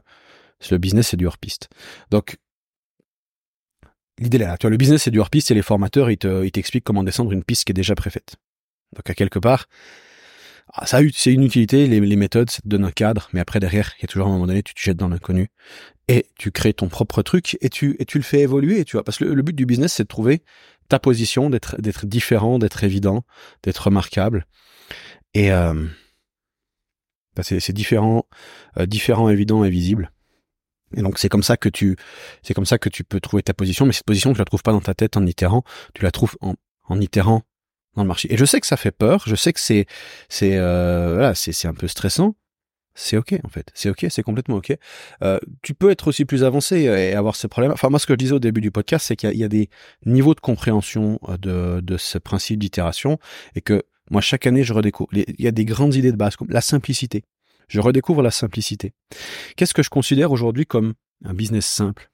le 0.71 0.79
business, 0.79 1.09
c'est 1.09 1.17
du 1.17 1.27
hors-piste. 1.27 1.69
Donc, 2.11 2.37
l'idée 4.19 4.39
là, 4.39 4.57
tu 4.59 4.65
vois, 4.65 4.71
le 4.71 4.77
business, 4.77 5.03
c'est 5.03 5.11
du 5.11 5.21
hors-piste 5.21 5.51
et 5.51 5.55
les 5.55 5.63
formateurs, 5.63 6.11
ils, 6.11 6.19
te, 6.19 6.45
ils 6.45 6.53
t'expliquent 6.53 6.85
comment 6.85 7.05
descendre 7.05 7.33
une 7.33 7.45
piste 7.45 7.65
qui 7.65 7.73
est 7.73 7.75
déjà 7.75 7.95
préfaite. 7.95 8.37
Donc, 8.97 9.09
à 9.09 9.15
quelque 9.15 9.39
part, 9.39 9.67
ah, 10.75 10.87
ça 10.87 11.01
c'est 11.15 11.33
une 11.33 11.45
utilité, 11.45 11.87
les, 11.87 12.17
méthodes, 12.17 12.51
ça 12.51 12.61
te 12.61 12.69
donne 12.69 12.85
un 12.85 12.91
cadre, 12.91 13.31
mais 13.33 13.41
après, 13.41 13.59
derrière, 13.61 13.95
il 13.99 14.03
y 14.03 14.05
a 14.05 14.09
toujours 14.09 14.27
un 14.27 14.33
moment 14.33 14.47
donné, 14.47 14.63
tu 14.63 14.75
te 14.75 14.81
jettes 14.81 14.97
dans 14.97 15.09
l'inconnu 15.09 15.49
et 16.09 16.27
tu 16.39 16.51
crées 16.51 16.75
ton 16.75 16.89
propre 16.89 17.23
truc 17.23 17.57
et 17.61 17.71
tu, 17.71 17.97
et 17.99 18.05
tu 18.05 18.19
le 18.19 18.25
fais 18.25 18.41
évoluer, 18.41 18.85
tu 18.85 18.97
vois. 18.97 19.05
Parce 19.05 19.19
que 19.19 19.25
le 19.25 19.43
but 19.43 19.55
du 19.55 19.67
business, 19.67 19.95
c'est 19.95 20.03
de 20.03 20.09
trouver 20.09 20.43
ta 20.89 20.99
position, 20.99 21.51
d'être 21.51 21.81
d'être 21.81 22.07
différent, 22.07 22.59
d'être 22.59 22.85
évident, 22.85 23.25
d'être 23.63 23.79
remarquable. 23.79 24.47
Et 25.35 25.53
euh, 25.53 25.87
bah, 27.37 27.43
c'est 27.43 27.73
différent, 27.73 28.27
euh, 28.79 28.87
différent, 28.87 29.29
évident 29.29 29.65
et 29.65 29.71
visible. 29.71 30.11
Et 30.97 31.03
donc 31.03 31.19
c'est 31.19 31.29
comme 31.29 31.43
ça 31.43 31.57
que 31.57 31.69
tu 31.69 31.97
c'est 32.43 32.55
comme 32.55 32.67
ça 32.67 32.79
que 32.79 32.89
tu 32.89 33.05
peux 33.05 33.21
trouver 33.21 33.43
ta 33.43 33.55
position, 33.55 33.87
mais 33.87 33.93
cette 33.93 34.07
position 34.07 34.33
tu 34.33 34.39
la 34.39 34.45
trouves 34.45 34.63
pas 34.63 34.73
dans 34.73 34.81
ta 34.81 34.95
tête 34.95 35.17
en 35.17 35.27
itérant, 35.27 35.63
tu 35.95 36.03
la 36.03 36.11
trouves 36.11 36.37
en, 36.41 36.55
en 36.85 37.01
itérant 37.01 37.43
dans 37.95 38.03
le 38.03 38.09
marché. 38.09 38.33
Et 38.33 38.37
je 38.37 38.45
sais 38.45 38.61
que 38.61 38.67
ça 38.67 38.77
fait 38.77 38.91
peur, 38.91 39.25
je 39.27 39.35
sais 39.37 39.53
que 39.53 39.61
c'est 39.61 39.87
c'est 40.29 40.57
euh, 40.57 41.15
voilà, 41.15 41.35
c'est 41.35 41.53
c'est 41.53 41.69
un 41.69 41.75
peu 41.75 41.89
stressant, 41.89 42.35
c'est 42.99 43.17
ok 43.17 43.35
en 43.45 43.49
fait, 43.49 43.71
c'est 43.75 43.89
ok, 43.89 44.07
c'est 44.11 44.23
complètement 44.23 44.57
ok. 44.57 44.77
Euh, 45.23 45.39
tu 45.63 45.75
peux 45.75 45.91
être 45.91 46.09
aussi 46.09 46.25
plus 46.25 46.43
avancé 46.43 46.81
et 46.81 47.15
avoir 47.15 47.37
ces 47.37 47.47
problèmes. 47.47 47.71
Enfin 47.71 47.91
moi 47.91 47.99
ce 47.99 48.07
que 48.07 48.15
je 48.15 48.19
disais 48.19 48.33
au 48.33 48.41
début 48.41 48.61
du 48.61 48.73
podcast, 48.73 49.07
c'est 49.07 49.17
qu'il 49.17 49.37
y, 49.37 49.45
a 49.45 49.49
des 49.49 49.71
niveaux 50.05 50.35
de 50.35 50.41
compréhension 50.41 51.21
euh, 51.29 51.37
de, 51.37 51.81
de 51.81 51.97
ce 51.97 52.19
principe 52.19 52.59
d'itération 52.59 53.19
et 53.55 53.61
que 53.61 53.85
moi 54.11 54.21
chaque 54.21 54.47
année 54.47 54.65
je 54.65 54.73
redécouvre. 54.73 55.11
Il 55.13 55.25
y 55.39 55.47
a 55.47 55.53
des 55.53 55.65
grandes 55.65 55.95
idées 55.95 56.11
de 56.11 56.17
base 56.17 56.35
comme 56.35 56.51
la 56.51 56.61
simplicité. 56.61 57.23
Je 57.69 57.81
redécouvre 57.81 58.23
la 58.23 58.33
simplicité. 58.33 58.95
Qu'est-ce 59.57 59.75
que 59.75 59.83
je 59.83 59.91
considère 59.91 60.33
aujourd'hui 60.33 60.67
comme 60.67 60.95
un 61.25 61.35
business 61.35 61.67
simple? 61.67 62.11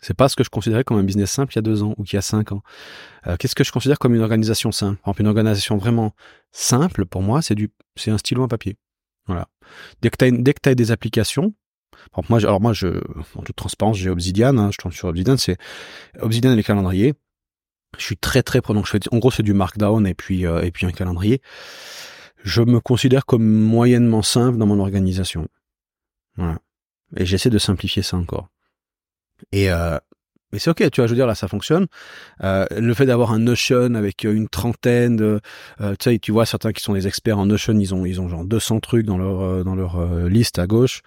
C'est 0.00 0.14
pas 0.14 0.28
ce 0.28 0.36
que 0.36 0.44
je 0.44 0.50
considérais 0.50 0.84
comme 0.84 0.98
un 0.98 1.04
business 1.04 1.30
simple 1.30 1.52
il 1.52 1.56
y 1.56 1.58
a 1.60 1.62
deux 1.62 1.82
ans 1.82 1.94
ou 1.96 2.04
il 2.04 2.14
y 2.14 2.18
a 2.18 2.22
cinq 2.22 2.52
ans. 2.52 2.62
Euh, 3.26 3.36
qu'est-ce 3.38 3.54
que 3.54 3.64
je 3.64 3.72
considère 3.72 3.98
comme 3.98 4.14
une 4.14 4.22
organisation 4.22 4.72
simple? 4.72 5.00
Une 5.18 5.26
organisation 5.28 5.76
vraiment 5.76 6.14
simple 6.52 7.06
pour 7.06 7.22
moi, 7.22 7.42
c'est 7.42 7.54
du, 7.54 7.70
c'est 7.96 8.10
un 8.10 8.18
stylo, 8.18 8.42
un 8.42 8.48
papier. 8.48 8.76
Voilà. 9.26 9.48
Dès 10.02 10.10
que 10.10 10.16
tu 10.16 10.42
dès 10.42 10.54
que 10.54 10.68
as 10.68 10.74
des 10.74 10.90
applications, 10.90 11.54
moi, 12.28 12.38
alors 12.40 12.60
moi, 12.60 12.72
je, 12.72 13.00
en 13.34 13.42
toute 13.42 13.56
transparence, 13.56 13.96
j'ai 13.96 14.10
Obsidian, 14.10 14.56
hein, 14.58 14.70
je 14.70 14.78
tourne 14.78 14.92
sur 14.92 15.08
Obsidian, 15.08 15.36
c'est 15.36 15.56
Obsidian 16.20 16.52
et 16.52 16.56
les 16.56 16.62
calendriers. 16.62 17.14
Je 17.98 18.04
suis 18.04 18.16
très 18.16 18.42
très 18.42 18.60
fais 18.60 18.98
en 19.12 19.18
gros 19.18 19.30
c'est 19.30 19.44
du 19.44 19.54
markdown 19.54 20.04
et 20.04 20.14
puis 20.14 20.42
et 20.42 20.70
puis 20.72 20.84
un 20.84 20.90
calendrier. 20.90 21.40
Je 22.42 22.60
me 22.62 22.80
considère 22.80 23.24
comme 23.24 23.44
moyennement 23.46 24.22
simple 24.22 24.58
dans 24.58 24.66
mon 24.66 24.80
organisation. 24.80 25.48
Voilà. 26.36 26.58
Et 27.16 27.24
j'essaie 27.24 27.50
de 27.50 27.58
simplifier 27.58 28.02
ça 28.02 28.16
encore. 28.16 28.48
Et 29.52 29.70
euh, 29.70 29.98
mais 30.54 30.60
c'est 30.60 30.70
ok, 30.70 30.88
tu 30.90 31.00
vois, 31.00 31.06
je 31.08 31.10
veux 31.10 31.16
dire 31.16 31.26
là, 31.26 31.34
ça 31.34 31.48
fonctionne. 31.48 31.86
Euh, 32.44 32.64
le 32.78 32.94
fait 32.94 33.06
d'avoir 33.06 33.32
un 33.32 33.40
Notion 33.40 33.96
avec 33.96 34.22
une 34.22 34.48
trentaine 34.48 35.16
de, 35.16 35.40
euh, 35.80 35.96
tu 35.98 36.10
sais, 36.10 36.18
tu 36.20 36.30
vois 36.30 36.46
certains 36.46 36.70
qui 36.70 36.80
sont 36.80 36.94
des 36.94 37.08
experts 37.08 37.40
en 37.40 37.46
Notion, 37.46 37.76
ils 37.76 37.92
ont 37.92 38.06
ils 38.06 38.20
ont 38.20 38.28
genre 38.28 38.44
200 38.44 38.78
trucs 38.78 39.04
dans 39.04 39.18
leur 39.18 39.40
euh, 39.40 39.64
dans 39.64 39.74
leur 39.74 39.96
euh, 39.96 40.28
liste 40.28 40.60
à 40.60 40.68
gauche 40.68 41.02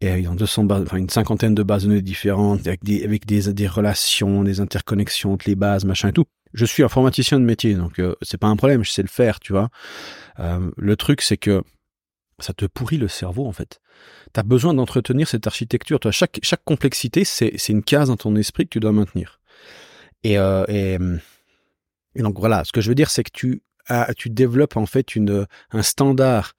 et 0.00 0.20
ils 0.20 0.28
ont 0.28 0.36
200 0.36 0.64
bases, 0.64 0.82
enfin 0.82 0.98
une 0.98 1.10
cinquantaine 1.10 1.56
de 1.56 1.64
bases 1.64 1.82
de 1.82 1.88
données 1.88 2.02
différentes 2.02 2.68
avec 2.68 2.84
des 2.84 3.02
avec 3.02 3.26
des 3.26 3.52
des 3.52 3.66
relations, 3.66 4.44
des 4.44 4.60
interconnexions 4.60 5.32
entre 5.32 5.48
les 5.48 5.56
bases, 5.56 5.84
machin 5.84 6.10
et 6.10 6.12
tout. 6.12 6.26
Je 6.52 6.64
suis 6.64 6.84
informaticien 6.84 7.40
de 7.40 7.44
métier, 7.44 7.74
donc 7.74 8.00
c'est 8.22 8.38
pas 8.38 8.46
un 8.46 8.54
problème, 8.54 8.84
je 8.84 8.92
sais 8.92 9.02
le 9.02 9.08
faire, 9.08 9.40
tu 9.40 9.52
vois. 9.52 9.70
le 10.38 10.96
truc, 10.96 11.20
c'est 11.20 11.36
que 11.36 11.64
ça 12.38 12.52
te 12.52 12.64
pourrit 12.64 12.96
le 12.96 13.08
cerveau 13.08 13.46
en 13.46 13.52
fait. 13.52 13.80
Tu 14.32 14.40
as 14.40 14.42
besoin 14.42 14.74
d'entretenir 14.74 15.28
cette 15.28 15.46
architecture. 15.46 16.00
Toi, 16.00 16.10
chaque, 16.10 16.40
chaque 16.42 16.64
complexité, 16.64 17.24
c'est, 17.24 17.56
une 17.68 17.82
case 17.82 18.08
dans 18.08 18.16
ton 18.16 18.34
esprit 18.36 18.64
que 18.64 18.70
tu 18.70 18.80
dois 18.80 18.92
maintenir. 18.92 19.40
Et, 20.22 20.38
euh, 20.38 20.64
et, 20.68 20.98
et, 22.14 22.22
donc 22.22 22.38
voilà, 22.38 22.64
ce 22.64 22.72
que 22.72 22.80
je 22.80 22.88
veux 22.88 22.94
dire, 22.94 23.10
c'est 23.10 23.24
que 23.24 23.30
tu, 23.32 23.62
tu 24.16 24.30
développes 24.30 24.76
en 24.76 24.86
fait 24.86 25.14
une, 25.14 25.46
un 25.70 25.82
standard, 25.82 26.52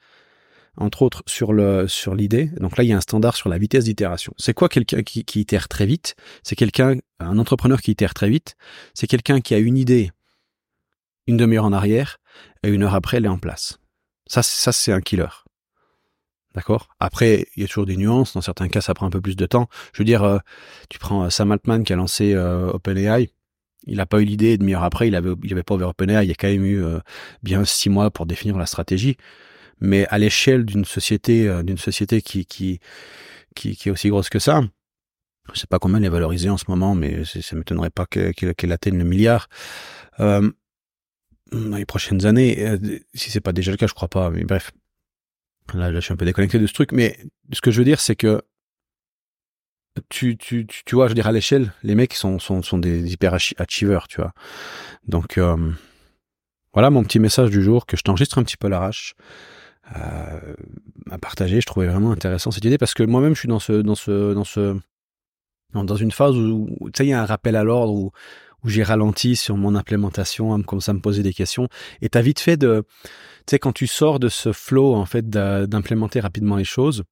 entre 0.77 1.01
autres 1.01 1.23
sur 1.25 1.53
le 1.53 1.87
sur 1.87 2.15
l'idée. 2.15 2.51
Donc 2.59 2.77
là, 2.77 2.83
il 2.83 2.87
y 2.87 2.93
a 2.93 2.97
un 2.97 3.01
standard 3.01 3.35
sur 3.35 3.49
la 3.49 3.57
vitesse 3.57 3.85
d'itération. 3.85 4.33
C'est 4.37 4.53
quoi 4.53 4.69
quelqu'un 4.69 5.03
qui, 5.03 5.23
qui 5.23 5.41
itère 5.41 5.67
très 5.67 5.85
vite? 5.85 6.15
C'est 6.43 6.55
quelqu'un, 6.55 6.97
un 7.19 7.37
entrepreneur 7.39 7.81
qui 7.81 7.91
itère 7.91 8.13
très 8.13 8.29
vite. 8.29 8.55
C'est 8.93 9.07
quelqu'un 9.07 9.41
qui 9.41 9.53
a 9.53 9.57
une 9.57 9.77
idée 9.77 10.11
une 11.27 11.37
demi-heure 11.37 11.65
en 11.65 11.73
arrière 11.73 12.19
et 12.63 12.69
une 12.69 12.83
heure 12.83 12.95
après, 12.95 13.17
elle 13.17 13.25
est 13.25 13.29
en 13.29 13.39
place. 13.39 13.79
Ça, 14.27 14.43
ça 14.43 14.71
c'est 14.71 14.91
un 14.91 15.01
killer. 15.01 15.44
D'accord 16.55 16.87
Après, 17.01 17.47
il 17.55 17.61
y 17.61 17.65
a 17.65 17.67
toujours 17.67 17.85
des 17.85 17.97
nuances. 17.97 18.33
Dans 18.33 18.41
certains 18.41 18.69
cas, 18.69 18.79
ça 18.79 18.93
prend 18.93 19.05
un 19.05 19.09
peu 19.09 19.19
plus 19.19 19.35
de 19.35 19.45
temps. 19.45 19.67
Je 19.93 19.99
veux 19.99 20.05
dire, 20.05 20.23
euh, 20.23 20.39
tu 20.89 20.99
prends 20.99 21.25
euh, 21.25 21.29
Sam 21.29 21.51
Altman 21.51 21.83
qui 21.83 21.91
a 21.91 21.97
lancé 21.97 22.33
euh, 22.33 22.71
OpenAI. 22.71 23.29
Il 23.87 23.97
n'a 23.97 24.05
pas 24.05 24.21
eu 24.21 24.23
l'idée, 24.23 24.57
demi-heure 24.57 24.83
après, 24.83 25.09
il 25.09 25.15
avait, 25.15 25.33
il 25.43 25.51
avait 25.51 25.63
pas 25.63 25.75
ouvert 25.75 25.89
OpenAI. 25.89 26.23
Il 26.23 26.29
y 26.29 26.31
a 26.31 26.35
quand 26.35 26.47
même 26.47 26.65
eu 26.65 26.83
bien 27.43 27.63
six 27.65 27.89
mois 27.89 28.09
pour 28.09 28.25
définir 28.25 28.57
la 28.57 28.65
stratégie. 28.65 29.15
Mais 29.79 30.07
à 30.07 30.17
l'échelle 30.17 30.65
d'une 30.65 30.85
société, 30.85 31.61
d'une 31.61 31.77
société 31.77 32.23
qui, 32.23 32.47
qui, 32.47 32.79
qui, 33.53 33.77
est 33.85 33.91
aussi 33.91 34.09
grosse 34.09 34.29
que 34.29 34.39
ça, 34.39 34.63
je 35.53 35.59
sais 35.59 35.67
pas 35.67 35.77
combien 35.77 35.99
elle 35.99 36.05
est 36.05 36.09
valorisée 36.09 36.49
en 36.49 36.57
ce 36.57 36.65
moment, 36.67 36.95
mais 36.95 37.25
ça 37.25 37.55
m'étonnerait 37.55 37.91
pas 37.91 38.07
qu'elle 38.07 38.71
atteigne 38.71 38.97
le 38.97 39.03
milliard. 39.03 39.49
dans 40.17 40.41
les 41.51 41.85
prochaines 41.85 42.25
années, 42.25 42.79
si 43.13 43.29
c'est 43.29 43.39
pas 43.39 43.53
déjà 43.53 43.69
le 43.69 43.77
cas, 43.77 43.85
je 43.85 43.93
crois 43.93 44.07
pas. 44.07 44.31
Mais 44.31 44.45
bref, 44.45 44.71
Là, 45.73 45.91
je 45.91 45.99
suis 45.99 46.13
un 46.13 46.17
peu 46.17 46.25
déconnecté 46.25 46.59
de 46.59 46.67
ce 46.67 46.73
truc, 46.73 46.91
mais 46.91 47.17
ce 47.51 47.61
que 47.61 47.71
je 47.71 47.79
veux 47.79 47.85
dire, 47.85 47.99
c'est 47.99 48.15
que 48.15 48.41
tu, 50.09 50.37
tu, 50.37 50.67
tu, 50.67 50.95
vois, 50.95 51.07
je 51.07 51.11
veux 51.11 51.15
dire, 51.15 51.27
à 51.27 51.31
l'échelle, 51.31 51.73
les 51.83 51.95
mecs 51.95 52.13
sont, 52.13 52.37
sont, 52.39 52.61
sont 52.61 52.77
des 52.77 53.11
hyper 53.11 53.33
achievers, 53.33 54.07
tu 54.07 54.17
vois. 54.21 54.33
Donc, 55.07 55.37
euh, 55.37 55.71
voilà 56.73 56.89
mon 56.89 57.03
petit 57.03 57.19
message 57.19 57.49
du 57.49 57.63
jour 57.63 57.85
que 57.85 57.95
je 57.95 58.03
t'enregistre 58.03 58.37
un 58.37 58.43
petit 58.43 58.57
peu 58.57 58.67
à 58.67 58.69
l'arrache. 58.69 59.15
Euh, 59.95 60.55
à 61.09 61.17
partager, 61.17 61.61
je 61.61 61.65
trouvais 61.65 61.87
vraiment 61.87 62.11
intéressant 62.11 62.51
cette 62.51 62.65
idée 62.65 62.77
parce 62.77 62.93
que 62.93 63.03
moi-même 63.03 63.35
je 63.35 63.39
suis 63.39 63.47
dans 63.47 63.59
ce 63.59 63.81
dans 63.81 63.95
ce 63.95 64.33
dans 64.33 64.43
ce 64.43 64.75
dans 65.73 65.95
une 65.95 66.11
phase 66.11 66.35
où 66.35 66.67
tu 66.85 66.91
sais 66.97 67.05
il 67.05 67.09
y 67.09 67.13
a 67.13 67.21
un 67.21 67.25
rappel 67.25 67.55
à 67.55 67.63
l'ordre 67.63 67.93
où 67.93 68.11
où 68.65 68.69
j'ai 68.69 68.83
ralenti 68.83 69.35
sur 69.35 69.55
mon 69.55 69.75
implémentation, 69.75 70.53
à 70.53 70.57
me 70.57 70.63
commencer 70.63 70.91
à 70.91 70.93
me 70.93 70.99
poser 70.99 71.23
des 71.23 71.33
questions. 71.33 71.69
Et 72.01 72.09
t'as 72.09 72.21
vite 72.21 72.39
fait 72.39 72.57
de, 72.57 72.83
tu 73.03 73.09
sais, 73.51 73.59
quand 73.59 73.71
tu 73.71 73.87
sors 73.87 74.19
de 74.19 74.27
ce 74.27 74.51
flow 74.51 74.93
en 74.93 75.05
fait 75.05 75.29
d'implémenter 75.29 76.19
rapidement 76.19 76.57
les 76.57 76.63
choses, 76.65 77.03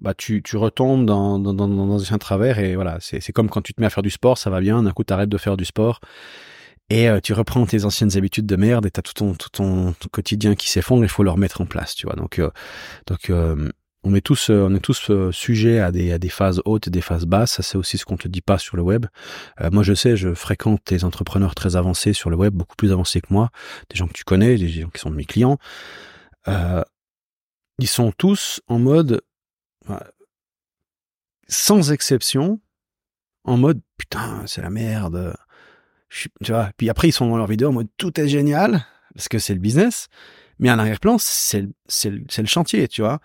bah 0.00 0.14
tu, 0.14 0.42
tu 0.42 0.56
retombes 0.56 1.06
dans, 1.06 1.38
dans, 1.38 1.54
dans, 1.54 1.68
dans 1.68 2.12
un 2.12 2.18
travers 2.18 2.58
et 2.58 2.74
voilà, 2.74 2.98
c'est 3.00 3.32
comme 3.32 3.48
quand 3.48 3.62
tu 3.62 3.74
te 3.74 3.80
mets 3.80 3.86
à 3.86 3.90
faire 3.90 4.02
du 4.02 4.10
sport, 4.10 4.38
ça 4.38 4.50
va 4.50 4.60
bien, 4.60 4.82
d'un 4.82 4.92
coup 4.92 5.04
tu 5.04 5.12
arrêtes 5.12 5.28
de 5.28 5.38
faire 5.38 5.56
du 5.56 5.64
sport 5.64 6.00
et 6.90 7.08
euh, 7.08 7.20
tu 7.20 7.32
reprends 7.32 7.64
tes 7.64 7.84
anciennes 7.84 8.16
habitudes 8.16 8.46
de 8.46 8.56
merde 8.56 8.84
et 8.84 8.90
t'as 8.90 9.02
tout 9.02 9.14
ton, 9.14 9.34
tout 9.34 9.48
ton, 9.48 9.94
quotidien 10.10 10.54
qui 10.54 10.68
s'effondre, 10.68 11.04
il 11.04 11.08
faut 11.08 11.22
le 11.22 11.30
remettre 11.30 11.60
en 11.60 11.66
place, 11.66 11.94
tu 11.94 12.06
vois. 12.06 12.16
Donc, 12.16 12.38
euh, 12.38 12.50
donc 13.06 13.30
euh, 13.30 13.70
on 14.04 14.14
est 14.14 14.20
tous, 14.20 14.50
euh, 14.50 14.66
on 14.68 14.74
est 14.74 14.80
tous 14.80 15.10
euh, 15.10 15.30
sujets 15.30 15.78
à 15.78 15.92
des, 15.92 16.12
à 16.12 16.18
des 16.18 16.28
phases 16.28 16.60
hautes 16.64 16.88
et 16.88 16.90
des 16.90 17.00
phases 17.00 17.24
basses. 17.24 17.52
Ça, 17.52 17.62
c'est 17.62 17.78
aussi 17.78 17.98
ce 17.98 18.04
qu'on 18.04 18.16
te 18.16 18.28
dit 18.28 18.40
pas 18.40 18.58
sur 18.58 18.76
le 18.76 18.82
web. 18.82 19.06
Euh, 19.60 19.70
moi, 19.70 19.82
je 19.82 19.94
sais, 19.94 20.16
je 20.16 20.34
fréquente 20.34 20.80
des 20.86 21.04
entrepreneurs 21.04 21.54
très 21.54 21.76
avancés 21.76 22.12
sur 22.12 22.28
le 22.30 22.36
web, 22.36 22.54
beaucoup 22.54 22.76
plus 22.76 22.92
avancés 22.92 23.20
que 23.20 23.32
moi, 23.32 23.50
des 23.90 23.96
gens 23.96 24.08
que 24.08 24.12
tu 24.12 24.24
connais, 24.24 24.56
des 24.56 24.68
gens 24.68 24.90
qui 24.90 25.00
sont 25.00 25.10
mes 25.10 25.24
clients. 25.24 25.58
Euh, 26.48 26.82
ils 27.78 27.88
sont 27.88 28.12
tous 28.12 28.60
en 28.66 28.78
mode, 28.78 29.22
sans 31.48 31.92
exception, 31.92 32.60
en 33.44 33.56
mode 33.56 33.80
putain, 33.96 34.42
c'est 34.46 34.62
la 34.62 34.70
merde. 34.70 35.34
tu 36.10 36.28
vois. 36.48 36.70
Puis 36.76 36.90
après, 36.90 37.08
ils 37.08 37.12
sont 37.12 37.28
dans 37.28 37.36
leur 37.36 37.46
vidéo 37.46 37.68
en 37.68 37.72
mode 37.72 37.88
tout 37.96 38.20
est 38.20 38.28
génial 38.28 38.84
parce 39.14 39.28
que 39.28 39.38
c'est 39.38 39.54
le 39.54 39.60
business. 39.60 40.08
Mais 40.58 40.70
en 40.70 40.78
arrière-plan, 40.78 41.16
c'est 41.18 41.66
c'est 41.88 42.10
le 42.10 42.46
chantier, 42.46 42.86
tu 42.88 43.02
vois. 43.02 43.20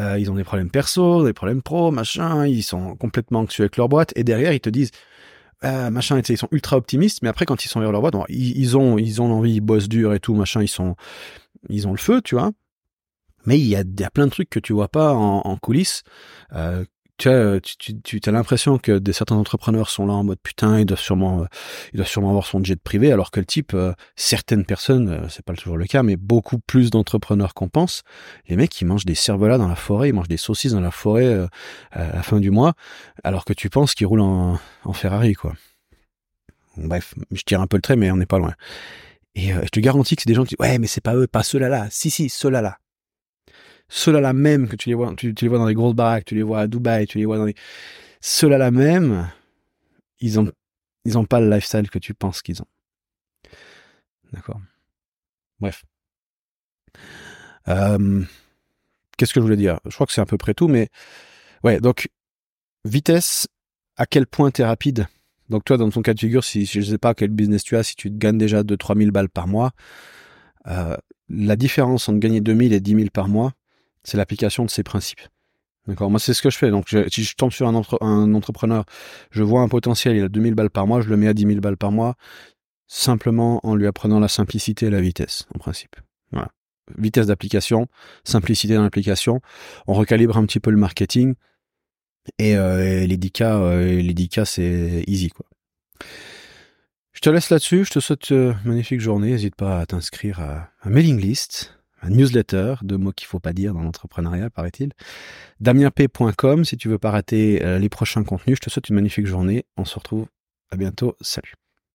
Euh, 0.00 0.18
ils 0.18 0.30
ont 0.30 0.34
des 0.34 0.44
problèmes 0.44 0.70
perso, 0.70 1.24
des 1.24 1.32
problèmes 1.32 1.62
pro, 1.62 1.90
machin, 1.90 2.46
ils 2.46 2.62
sont 2.62 2.96
complètement 2.96 3.40
anxieux 3.40 3.64
avec 3.64 3.76
leur 3.78 3.88
boîte, 3.88 4.12
et 4.14 4.24
derrière 4.24 4.52
ils 4.52 4.60
te 4.60 4.68
disent 4.68 4.90
euh, 5.64 5.88
machin, 5.88 6.20
ils 6.28 6.36
sont 6.36 6.48
ultra 6.52 6.76
optimistes, 6.76 7.22
mais 7.22 7.30
après 7.30 7.46
quand 7.46 7.64
ils 7.64 7.68
sont 7.68 7.80
vers 7.80 7.92
leur 7.92 8.02
boîte, 8.02 8.14
ils, 8.28 8.76
ont 8.76 8.98
ils 8.98 9.22
ont 9.22 9.28
l'envie, 9.28 9.54
ils 9.54 9.60
bossent 9.60 9.88
dur 9.88 10.12
et 10.12 10.20
tout, 10.20 10.34
machin, 10.34 10.62
ils 10.62 10.68
sont 10.68 10.96
ils 11.70 11.88
ont 11.88 11.92
le 11.92 11.98
feu, 11.98 12.20
tu 12.22 12.34
vois. 12.34 12.52
Mais 13.46 13.58
il 13.58 13.66
y 13.66 13.76
a, 13.76 14.10
plein 14.10 14.26
de 14.26 14.30
trucs 14.30 14.50
que 14.50 14.58
tu 14.58 14.72
vois 14.72 14.88
pas 14.88 15.14
en, 15.14 15.38
en 15.38 15.56
coulisses, 15.56 16.02
euh, 16.52 16.84
tu 17.18 17.28
as, 17.28 17.60
tu, 17.60 18.00
tu, 18.00 18.20
as 18.24 18.30
l'impression 18.30 18.78
que 18.78 18.98
des 18.98 19.12
certains 19.12 19.36
entrepreneurs 19.36 19.88
sont 19.88 20.06
là 20.06 20.12
en 20.12 20.24
mode 20.24 20.38
putain, 20.42 20.80
il 20.80 20.86
doit 20.86 20.96
sûrement, 20.96 21.42
euh, 21.42 21.46
il 21.92 21.96
doit 21.96 22.06
sûrement 22.06 22.28
avoir 22.28 22.46
son 22.46 22.62
jet 22.62 22.80
privé, 22.80 23.12
alors 23.12 23.30
que 23.30 23.40
le 23.40 23.46
type, 23.46 23.72
euh, 23.74 23.92
certaines 24.16 24.64
personnes, 24.64 25.08
euh, 25.08 25.28
c'est 25.28 25.44
pas 25.44 25.54
toujours 25.54 25.76
le 25.76 25.86
cas, 25.86 26.02
mais 26.02 26.16
beaucoup 26.16 26.58
plus 26.58 26.90
d'entrepreneurs 26.90 27.54
qu'on 27.54 27.68
pense, 27.68 28.02
les 28.48 28.56
mecs, 28.56 28.80
ils 28.80 28.84
mangent 28.84 29.06
des 29.06 29.14
cervelas 29.14 29.58
dans 29.58 29.68
la 29.68 29.76
forêt, 29.76 30.10
ils 30.10 30.12
mangent 30.12 30.28
des 30.28 30.36
saucisses 30.36 30.72
dans 30.72 30.80
la 30.80 30.90
forêt 30.90 31.46
à 31.92 32.12
la 32.12 32.22
fin 32.22 32.40
du 32.40 32.50
mois, 32.50 32.74
alors 33.24 33.44
que 33.44 33.52
tu 33.52 33.70
penses 33.70 33.94
qu'ils 33.94 34.06
roulent 34.06 34.20
en, 34.20 34.58
en 34.84 34.92
Ferrari, 34.92 35.34
quoi. 35.34 35.54
Bref, 36.76 37.14
je 37.30 37.42
tire 37.42 37.60
un 37.62 37.66
peu 37.66 37.78
le 37.78 37.82
trait, 37.82 37.96
mais 37.96 38.10
on 38.10 38.16
n'est 38.16 38.26
pas 38.26 38.38
loin. 38.38 38.54
Et 39.34 39.52
je 39.52 39.68
te 39.68 39.80
garantis 39.80 40.16
que 40.16 40.22
c'est 40.22 40.28
des 40.28 40.34
gens 40.34 40.44
qui 40.44 40.56
disent, 40.56 40.66
ouais, 40.66 40.78
mais 40.78 40.86
c'est 40.86 41.00
pas 41.00 41.14
eux, 41.14 41.26
pas 41.26 41.42
ceux-là 41.42 41.68
là. 41.68 41.86
Si, 41.90 42.10
si, 42.10 42.28
ceux-là 42.28 42.60
là 42.60 42.78
ceux-là 43.88 44.32
même 44.32 44.68
que 44.68 44.76
tu 44.76 44.88
les 44.88 44.94
vois, 44.94 45.14
tu, 45.14 45.32
les 45.32 45.48
vois 45.48 45.58
dans 45.58 45.66
les 45.66 45.74
grosses 45.74 45.94
baraques, 45.94 46.24
tu 46.24 46.34
les 46.34 46.42
vois 46.42 46.60
à 46.60 46.66
Dubaï, 46.66 47.06
tu 47.06 47.18
les 47.18 47.24
vois 47.24 47.38
dans 47.38 47.44
les, 47.44 47.54
ceux-là 48.20 48.58
là 48.58 48.70
même, 48.70 49.30
ils 50.20 50.40
ont, 50.40 50.50
ils 51.04 51.16
ont 51.18 51.24
pas 51.24 51.40
le 51.40 51.48
lifestyle 51.48 51.88
que 51.90 51.98
tu 51.98 52.14
penses 52.14 52.42
qu'ils 52.42 52.62
ont. 52.62 52.68
D'accord. 54.32 54.60
Bref. 55.60 55.84
Euh, 57.68 58.24
Qu'est-ce 59.16 59.32
que 59.32 59.40
je 59.40 59.44
voulais 59.44 59.56
dire? 59.56 59.80
Je 59.86 59.94
crois 59.94 60.06
que 60.06 60.12
c'est 60.12 60.20
à 60.20 60.26
peu 60.26 60.36
près 60.36 60.54
tout, 60.54 60.68
mais 60.68 60.88
ouais. 61.64 61.80
Donc 61.80 62.08
vitesse, 62.84 63.48
à 63.96 64.06
quel 64.06 64.26
point 64.26 64.50
tu 64.50 64.62
es 64.62 64.64
rapide? 64.64 65.06
Donc 65.48 65.64
toi, 65.64 65.76
dans 65.76 65.88
ton 65.90 66.02
cas 66.02 66.12
de 66.12 66.20
figure, 66.20 66.44
si 66.44 66.66
je 66.66 66.80
sais 66.80 66.98
pas 66.98 67.14
quel 67.14 67.30
business 67.30 67.62
tu 67.62 67.76
as, 67.76 67.82
si 67.82 67.96
tu 67.96 68.10
gagnes 68.10 68.38
déjà 68.38 68.62
2-3 68.62 68.98
000 68.98 69.10
balles 69.12 69.28
par 69.28 69.46
mois, 69.46 69.72
euh, 70.66 70.96
la 71.28 71.56
différence 71.56 72.08
entre 72.08 72.18
gagner 72.18 72.40
2 72.40 72.54
000 72.54 72.74
et 72.74 72.80
10 72.80 72.94
000 72.94 73.06
par 73.12 73.28
mois, 73.28 73.52
c'est 74.06 74.16
l'application 74.16 74.64
de 74.64 74.70
ces 74.70 74.84
principes. 74.84 75.20
D'accord? 75.86 76.10
Moi, 76.10 76.20
c'est 76.20 76.32
ce 76.32 76.42
que 76.42 76.50
je 76.50 76.56
fais. 76.56 76.70
Donc, 76.70 76.88
si 76.88 77.24
je 77.24 77.34
tombe 77.34 77.52
sur 77.52 77.68
un, 77.68 78.34
entrepreneur, 78.34 78.84
je 79.30 79.42
vois 79.42 79.60
un 79.60 79.68
potentiel, 79.68 80.16
il 80.16 80.22
a 80.22 80.28
2000 80.28 80.54
balles 80.54 80.70
par 80.70 80.86
mois, 80.86 81.00
je 81.00 81.08
le 81.08 81.16
mets 81.16 81.28
à 81.28 81.34
10 81.34 81.46
000 81.46 81.60
balles 81.60 81.76
par 81.76 81.92
mois, 81.92 82.14
simplement 82.86 83.60
en 83.64 83.74
lui 83.74 83.86
apprenant 83.86 84.20
la 84.20 84.28
simplicité 84.28 84.86
et 84.86 84.90
la 84.90 85.00
vitesse, 85.00 85.46
en 85.54 85.58
principe. 85.58 85.96
Voilà. 86.32 86.48
Vitesse 86.96 87.26
d'application, 87.26 87.88
simplicité 88.24 88.74
dans 88.74 88.82
l'application. 88.82 89.40
On 89.88 89.94
recalibre 89.94 90.36
un 90.36 90.46
petit 90.46 90.60
peu 90.60 90.70
le 90.70 90.76
marketing. 90.76 91.34
Et, 92.38 92.56
euh, 92.56 93.06
les 93.06 93.16
10 93.16 93.30
cas, 93.32 93.58
euh, 93.58 94.00
les 94.00 94.14
10 94.14 94.28
cas, 94.28 94.44
c'est 94.44 95.02
easy, 95.06 95.30
quoi. 95.30 95.46
Je 97.12 97.20
te 97.20 97.30
laisse 97.30 97.50
là-dessus. 97.50 97.84
Je 97.84 97.90
te 97.92 98.00
souhaite 98.00 98.30
une 98.30 98.56
magnifique 98.64 99.00
journée. 99.00 99.30
N'hésite 99.30 99.56
pas 99.56 99.80
à 99.80 99.86
t'inscrire 99.86 100.40
à 100.40 100.70
un 100.84 100.90
mailing 100.90 101.18
list 101.20 101.76
newsletter, 102.08 102.76
deux 102.82 102.96
mots 102.96 103.12
qu'il 103.12 103.26
faut 103.26 103.40
pas 103.40 103.52
dire 103.52 103.74
dans 103.74 103.82
l'entrepreneuriat, 103.82 104.50
paraît-il. 104.50 104.92
DamienP.com 105.60 106.64
si 106.64 106.76
tu 106.76 106.88
veux 106.88 106.98
pas 106.98 107.10
rater 107.10 107.64
euh, 107.64 107.78
les 107.78 107.88
prochains 107.88 108.24
contenus. 108.24 108.56
Je 108.56 108.66
te 108.66 108.70
souhaite 108.70 108.88
une 108.88 108.96
magnifique 108.96 109.26
journée. 109.26 109.64
On 109.76 109.84
se 109.84 109.96
retrouve 109.96 110.26
à 110.70 110.76
bientôt. 110.76 111.16
Salut. 111.20 111.54